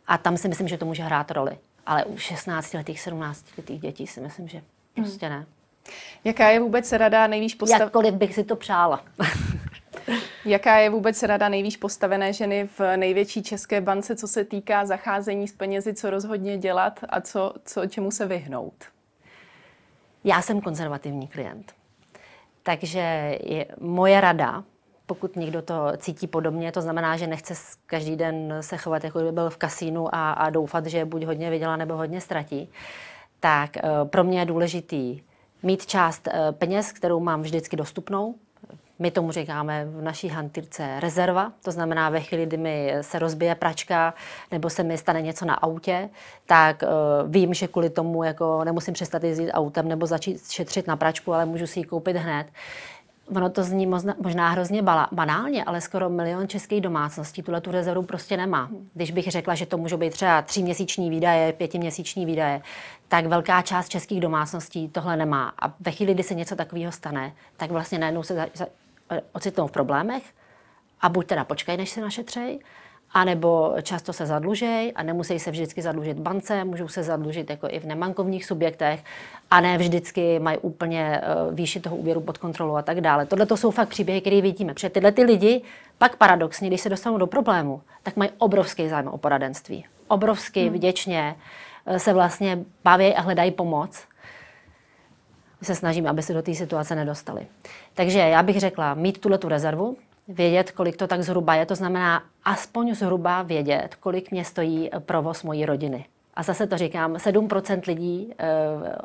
A 0.07 0.17
tam 0.17 0.37
si 0.37 0.47
myslím, 0.47 0.67
že 0.67 0.77
to 0.77 0.85
může 0.85 1.03
hrát 1.03 1.31
roli. 1.31 1.57
Ale 1.85 2.05
u 2.05 2.17
16 2.17 2.73
letých, 2.73 2.99
17 2.99 3.45
letých 3.57 3.81
dětí 3.81 4.07
si 4.07 4.21
myslím, 4.21 4.47
že 4.47 4.61
prostě 4.95 5.29
ne. 5.29 5.45
Jaká 6.23 6.49
je 6.49 6.59
vůbec 6.59 6.91
rada 6.91 7.27
nejvíc 7.27 7.55
postavené? 7.55 7.85
Jakkoliv 7.85 8.13
bych 8.13 8.33
si 8.33 8.43
to 8.43 8.55
přála. 8.55 9.03
Jaká 10.45 10.77
je 10.77 10.89
vůbec 10.89 11.23
rada 11.23 11.49
nejvíc 11.49 11.77
postavené 11.77 12.33
ženy 12.33 12.69
v 12.79 12.97
největší 12.97 13.43
české 13.43 13.81
bance, 13.81 14.15
co 14.15 14.27
se 14.27 14.45
týká 14.45 14.85
zacházení 14.85 15.47
s 15.47 15.53
penězi, 15.53 15.93
co 15.93 16.09
rozhodně 16.09 16.57
dělat 16.57 16.99
a 17.09 17.21
co, 17.21 17.53
co 17.65 17.87
čemu 17.87 18.11
se 18.11 18.25
vyhnout? 18.25 18.73
Já 20.23 20.41
jsem 20.41 20.61
konzervativní 20.61 21.27
klient. 21.27 21.73
Takže 22.63 23.37
je 23.43 23.65
moje 23.79 24.21
rada, 24.21 24.63
pokud 25.05 25.35
někdo 25.35 25.61
to 25.61 25.91
cítí 25.97 26.27
podobně, 26.27 26.71
to 26.71 26.81
znamená, 26.81 27.17
že 27.17 27.27
nechce 27.27 27.53
každý 27.85 28.15
den 28.15 28.57
se 28.61 28.77
chovat, 28.77 29.03
jako 29.03 29.19
kdyby 29.19 29.31
byl 29.31 29.49
v 29.49 29.57
kasínu 29.57 30.15
a, 30.15 30.31
a 30.31 30.49
doufat, 30.49 30.85
že 30.85 31.05
buď 31.05 31.23
hodně 31.23 31.49
vydělá 31.49 31.75
nebo 31.75 31.95
hodně 31.95 32.21
ztratí, 32.21 32.69
tak 33.39 33.69
uh, 33.83 34.07
pro 34.07 34.23
mě 34.23 34.39
je 34.39 34.45
důležitý 34.45 35.21
mít 35.63 35.85
část 35.85 36.27
eh, 36.27 36.51
peněz, 36.51 36.91
kterou 36.91 37.19
mám 37.19 37.41
vždycky 37.41 37.75
dostupnou. 37.75 38.35
My 38.99 39.11
tomu 39.11 39.31
říkáme 39.31 39.85
v 39.85 40.01
naší 40.01 40.27
hantýrce 40.27 40.99
rezerva, 40.99 41.51
to 41.63 41.71
znamená 41.71 42.09
ve 42.09 42.19
chvíli, 42.19 42.45
kdy 42.45 42.57
mi 42.57 42.93
se 43.01 43.19
rozbije 43.19 43.55
pračka 43.55 44.13
nebo 44.51 44.69
se 44.69 44.83
mi 44.83 44.97
stane 44.97 45.21
něco 45.21 45.45
na 45.45 45.53
autě, 45.53 46.09
tak 46.45 46.83
uh, 46.83 47.31
vím, 47.31 47.53
že 47.53 47.67
kvůli 47.67 47.89
tomu 47.89 48.23
jako 48.23 48.63
nemusím 48.63 48.93
přestat 48.93 49.23
jezdit 49.23 49.51
autem 49.51 49.87
nebo 49.87 50.05
začít 50.05 50.51
šetřit 50.51 50.87
na 50.87 50.95
pračku, 50.95 51.33
ale 51.33 51.45
můžu 51.45 51.67
si 51.67 51.79
ji 51.79 51.83
koupit 51.83 52.15
hned. 52.17 52.47
Ono 53.35 53.49
to 53.49 53.63
zní 53.63 53.87
možná, 53.87 54.15
možná 54.23 54.49
hrozně 54.49 54.81
banálně, 55.11 55.63
ale 55.63 55.81
skoro 55.81 56.09
milion 56.09 56.47
českých 56.47 56.81
domácností 56.81 57.43
tuhle 57.43 57.61
tu 57.61 57.71
rezervu 57.71 58.03
prostě 58.03 58.37
nemá. 58.37 58.69
Když 58.93 59.11
bych 59.11 59.31
řekla, 59.31 59.55
že 59.55 59.65
to 59.65 59.77
můžou 59.77 59.97
být 59.97 60.13
třeba 60.13 60.41
tříměsíční 60.41 61.09
výdaje, 61.09 61.53
pětiměsíční 61.53 62.25
výdaje, 62.25 62.61
tak 63.13 63.25
velká 63.25 63.61
část 63.61 63.89
českých 63.89 64.21
domácností 64.21 64.89
tohle 64.89 65.17
nemá. 65.17 65.53
A 65.59 65.73
ve 65.79 65.91
chvíli, 65.91 66.13
kdy 66.13 66.23
se 66.23 66.33
něco 66.33 66.55
takového 66.55 66.91
stane, 66.91 67.33
tak 67.57 67.71
vlastně 67.71 67.99
najednou 67.99 68.23
se 68.23 68.35
za, 68.35 68.47
za, 68.53 68.65
ocitnou 69.33 69.67
v 69.67 69.71
problémech 69.71 70.23
a 71.01 71.09
buď 71.09 71.27
teda 71.27 71.43
počkají, 71.43 71.77
než 71.77 71.89
se 71.89 72.01
našetřej, 72.01 72.59
anebo 73.11 73.75
často 73.81 74.13
se 74.13 74.25
zadlužej 74.25 74.93
a 74.95 75.03
nemusí 75.03 75.39
se 75.39 75.51
vždycky 75.51 75.81
zadlužit 75.81 76.19
bance, 76.19 76.63
můžou 76.63 76.87
se 76.87 77.03
zadlužit 77.03 77.49
jako 77.49 77.67
i 77.69 77.79
v 77.79 77.85
nebankovních 77.85 78.45
subjektech 78.45 79.03
a 79.51 79.61
ne 79.61 79.77
vždycky 79.77 80.39
mají 80.39 80.57
úplně 80.57 81.21
uh, 81.21 81.55
výši 81.55 81.79
toho 81.79 81.95
úvěru 81.95 82.21
pod 82.21 82.37
kontrolou 82.37 82.75
a 82.75 82.81
tak 82.81 83.01
dále. 83.01 83.25
Tohle 83.25 83.45
to 83.45 83.57
jsou 83.57 83.71
fakt 83.71 83.89
příběhy, 83.89 84.21
které 84.21 84.41
vidíme. 84.41 84.73
Protože 84.73 84.89
tyhle 84.89 85.11
ty 85.11 85.23
lidi 85.23 85.61
pak 85.97 86.15
paradoxně, 86.15 86.67
když 86.67 86.81
se 86.81 86.89
dostanou 86.89 87.17
do 87.17 87.27
problému, 87.27 87.81
tak 88.03 88.15
mají 88.15 88.31
obrovský 88.37 88.89
zájem 88.89 89.07
o 89.07 89.17
poradenství. 89.17 89.85
Obrovsky 90.07 90.65
hmm. 90.65 90.73
vděčně 90.73 91.35
se 91.97 92.13
vlastně 92.13 92.59
baví 92.83 93.15
a 93.15 93.21
hledají 93.21 93.51
pomoc. 93.51 94.03
My 95.61 95.65
se 95.65 95.75
snažíme, 95.75 96.09
aby 96.09 96.21
se 96.21 96.33
do 96.33 96.41
té 96.41 96.53
situace 96.53 96.95
nedostali. 96.95 97.47
Takže 97.93 98.19
já 98.19 98.43
bych 98.43 98.59
řekla, 98.59 98.93
mít 98.93 99.21
tuhle 99.21 99.37
tu 99.37 99.49
rezervu, 99.49 99.97
vědět, 100.27 100.71
kolik 100.71 100.97
to 100.97 101.07
tak 101.07 101.21
zhruba 101.21 101.55
je. 101.55 101.65
To 101.65 101.75
znamená 101.75 102.23
aspoň 102.45 102.95
zhruba 102.95 103.41
vědět, 103.41 103.95
kolik 103.99 104.31
mě 104.31 104.45
stojí 104.45 104.89
provoz 104.99 105.43
mojí 105.43 105.65
rodiny. 105.65 106.05
A 106.33 106.43
zase 106.43 106.67
to 106.67 106.77
říkám, 106.77 107.13
7% 107.13 107.81
lidí, 107.87 108.33
e, 108.39 108.45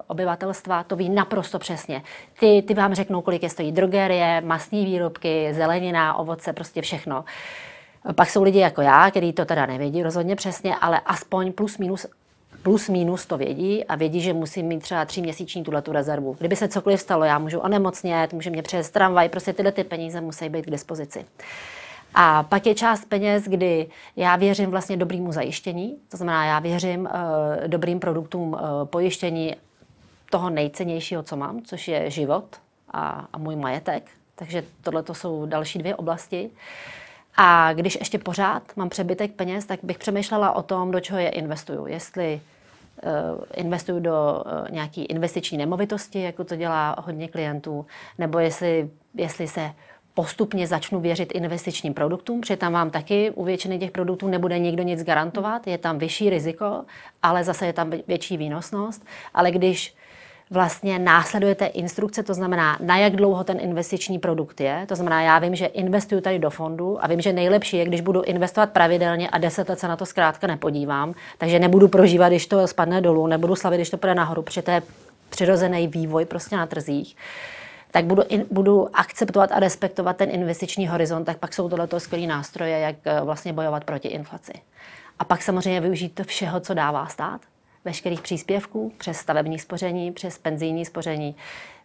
obyvatelstva, 0.07 0.85
to 0.85 0.97
ví 0.97 1.09
naprosto 1.09 1.59
přesně. 1.59 2.03
Ty, 2.41 2.62
ty 2.62 2.75
vám 2.75 2.95
řeknou, 2.95 3.23
kolik 3.23 3.43
je 3.43 3.51
stojí 3.51 3.73
drogerie, 3.73 4.41
masní 4.41 4.85
výrobky, 4.85 5.55
zelenina, 5.55 6.14
ovoce, 6.14 6.53
prostě 6.53 6.83
všechno. 6.83 7.25
Pak 8.14 8.31
jsou 8.31 8.43
lidi 8.43 8.59
jako 8.59 8.83
já, 8.83 9.11
kteří 9.11 9.33
to 9.33 9.45
teda 9.45 9.67
nevědí 9.67 10.03
rozhodně 10.03 10.37
přesně, 10.37 10.77
ale 10.77 11.01
aspoň 11.07 11.53
plus 11.53 11.79
minus 11.79 12.07
plus 12.63 12.89
minus 12.89 13.27
to 13.27 13.37
vědí 13.37 13.85
a 13.85 13.97
vědí, 13.97 14.21
že 14.21 14.33
musím 14.33 14.67
mít 14.67 14.83
třeba 14.83 15.05
tři 15.05 15.21
měsíční 15.23 15.65
tuhle 15.65 15.83
tu 15.83 15.93
rezervu. 15.93 16.37
Kdyby 16.39 16.57
se 16.57 16.69
cokoliv 16.69 17.01
stalo, 17.01 17.25
já 17.25 17.39
můžu 17.39 17.59
onemocnět, 17.59 18.33
může 18.33 18.51
mě 18.51 18.63
přes 18.63 18.91
tramvaj, 18.91 19.29
prostě 19.29 19.53
tyhle 19.53 19.73
ty 19.73 19.85
peníze 19.85 20.21
musí 20.21 20.49
být 20.49 20.67
k 20.67 20.71
dispozici. 20.71 21.25
A 22.15 22.43
pak 22.43 22.67
je 22.67 22.75
část 22.75 23.05
peněz, 23.05 23.45
kdy 23.45 23.87
já 24.17 24.37
věřím 24.37 24.71
vlastně 24.71 24.97
dobrýmu 24.97 25.33
zajištění, 25.33 25.97
to 26.09 26.17
znamená, 26.17 26.45
já 26.45 26.59
věřím 26.59 27.01
uh, 27.01 27.09
dobrým 27.67 28.01
produktům 28.01 28.53
uh, 28.53 28.59
pojištění 28.85 29.57
toho 30.31 30.51
nejcennějšího, 30.51 31.23
co 31.23 31.37
mám, 31.37 31.63
což 31.63 31.89
je 31.89 32.11
život 32.11 32.45
a, 32.91 33.27
a 33.33 33.39
můj 33.39 33.57
majetek. 33.57 34.11
Takže 34.35 34.65
tohle 34.83 35.03
to 35.03 35.15
jsou 35.15 35.47
další 35.47 35.79
dvě 35.79 35.97
oblasti. 35.97 36.51
A 37.40 37.72
když 37.72 37.94
ještě 37.94 38.18
pořád 38.18 38.62
mám 38.77 38.88
přebytek 38.88 39.33
peněz, 39.33 39.66
tak 39.66 39.81
bych 39.83 39.98
přemýšlela 39.98 40.53
o 40.53 40.62
tom, 40.62 40.90
do 40.90 41.01
čeho 41.01 41.18
je 41.18 41.29
investuju. 41.29 41.87
Jestli 41.87 42.40
uh, 43.03 43.11
investuju 43.55 44.01
do 44.01 44.42
uh, 44.46 44.70
nějaký 44.70 45.05
investiční 45.05 45.59
nemovitosti, 45.59 46.22
jako 46.22 46.44
to 46.44 46.57
dělá 46.57 46.96
hodně 47.05 47.29
klientů, 47.29 47.87
nebo 48.18 48.38
jestli, 48.38 48.90
jestli 49.14 49.48
se 49.48 49.70
postupně 50.14 50.66
začnu 50.66 51.01
věřit 51.01 51.33
investičním 51.35 51.94
produktům, 51.94 52.40
protože 52.40 52.57
tam 52.57 52.72
vám 52.72 52.90
taky 52.90 53.31
u 53.31 53.44
většiny 53.44 53.79
těch 53.79 53.90
produktů 53.90 54.29
nebude 54.29 54.59
nikdo 54.59 54.83
nic 54.83 55.05
garantovat, 55.05 55.66
je 55.66 55.79
tam 55.79 55.98
vyšší 55.98 56.31
riziko, 56.31 56.85
ale 57.22 57.44
zase 57.44 57.66
je 57.66 57.72
tam 57.72 57.90
větší 58.09 58.37
výnosnost. 58.37 59.07
Ale 59.35 59.51
když 59.51 59.94
vlastně 60.51 60.99
následujete 60.99 61.67
instrukce, 61.67 62.23
to 62.23 62.35
znamená, 62.35 62.79
na 62.81 62.99
jak 62.99 63.17
dlouho 63.17 63.45
ten 63.45 63.61
investiční 63.61 64.19
produkt 64.19 64.61
je. 64.61 64.85
To 64.89 64.95
znamená, 64.95 65.23
já 65.23 65.39
vím, 65.39 65.55
že 65.55 65.67
investuju 65.67 66.21
tady 66.21 66.39
do 66.39 66.51
fondu 66.51 67.05
a 67.05 67.07
vím, 67.07 67.21
že 67.21 67.33
nejlepší 67.33 67.77
je, 67.77 67.85
když 67.85 68.01
budu 68.01 68.23
investovat 68.23 68.71
pravidelně 68.71 69.31
a 69.31 69.39
deset 69.39 69.69
let 69.69 69.79
se 69.79 69.89
na 69.89 69.97
to 69.97 70.07
zkrátka 70.07 70.47
nepodívám. 70.47 71.15
Takže 71.39 71.59
nebudu 71.59 71.89
prožívat, 71.89 72.29
když 72.29 72.47
to 72.47 72.67
spadne 72.67 73.01
dolů, 73.01 73.27
nebudu 73.27 73.57
slavit, 73.57 73.77
když 73.77 73.91
to 73.91 73.97
půjde 73.97 74.15
nahoru, 74.15 74.43
protože 74.43 74.63
to 74.63 74.71
je 74.71 74.83
přirozený 75.31 75.89
vývoj 75.89 76.25
prostě 76.25 76.57
na 76.57 76.67
trzích 76.67 77.17
tak 77.91 78.05
budu, 78.05 78.23
in, 78.29 78.45
budu 78.51 78.97
akceptovat 78.97 79.53
a 79.53 79.61
respektovat 79.61 80.17
ten 80.17 80.31
investiční 80.31 80.89
horizont, 80.89 81.25
tak 81.25 81.39
pak 81.39 81.55
jsou 81.55 81.69
tohle 81.69 81.89
skvělé 81.99 82.27
nástroje, 82.27 82.79
jak 82.79 82.97
eh, 83.05 83.21
vlastně 83.21 83.53
bojovat 83.53 83.85
proti 83.85 84.09
inflaci. 84.09 84.53
A 85.19 85.25
pak 85.25 85.43
samozřejmě 85.43 85.81
využít 85.81 86.21
všeho, 86.27 86.61
co 86.61 86.75
dává 86.75 87.07
stát, 87.07 87.41
veškerých 87.88 88.20
příspěvků, 88.20 88.92
přes 88.98 89.16
stavební 89.16 89.59
spoření, 89.59 90.12
přes 90.12 90.38
penzijní 90.38 90.85
spoření. 90.85 91.37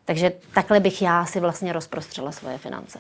Takže 0.06 0.32
takhle 0.54 0.80
bych 0.80 1.02
já 1.02 1.26
si 1.26 1.40
vlastně 1.40 1.74
rozprostřela 1.74 2.32
svoje 2.32 2.58
finance. 2.58 3.00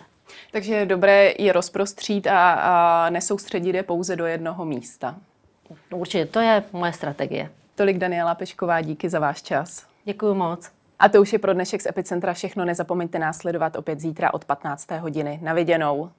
Takže 0.51 0.75
je 0.75 0.85
dobré 0.85 1.33
je 1.39 1.53
rozprostřít 1.53 2.27
a, 2.27 2.53
a 2.53 3.09
nesoustředit 3.09 3.75
je 3.75 3.83
pouze 3.83 4.15
do 4.15 4.25
jednoho 4.25 4.65
místa. 4.65 5.15
No, 5.91 5.97
určitě, 5.97 6.25
to 6.25 6.39
je 6.39 6.63
moje 6.71 6.93
strategie. 6.93 7.49
Tolik 7.75 7.97
Daniela 7.97 8.35
Pešková, 8.35 8.81
díky 8.81 9.09
za 9.09 9.19
váš 9.19 9.41
čas. 9.41 9.85
Děkuji 10.05 10.33
moc. 10.35 10.71
A 10.99 11.09
to 11.09 11.21
už 11.21 11.33
je 11.33 11.39
pro 11.39 11.53
dnešek 11.53 11.81
z 11.81 11.85
Epicentra 11.85 12.33
všechno. 12.33 12.65
Nezapomeňte 12.65 13.19
následovat 13.19 13.75
opět 13.75 13.99
zítra 13.99 14.33
od 14.33 14.45
15. 14.45 14.91
hodiny. 14.91 15.39
Na 15.41 15.53
viděnou. 15.53 16.09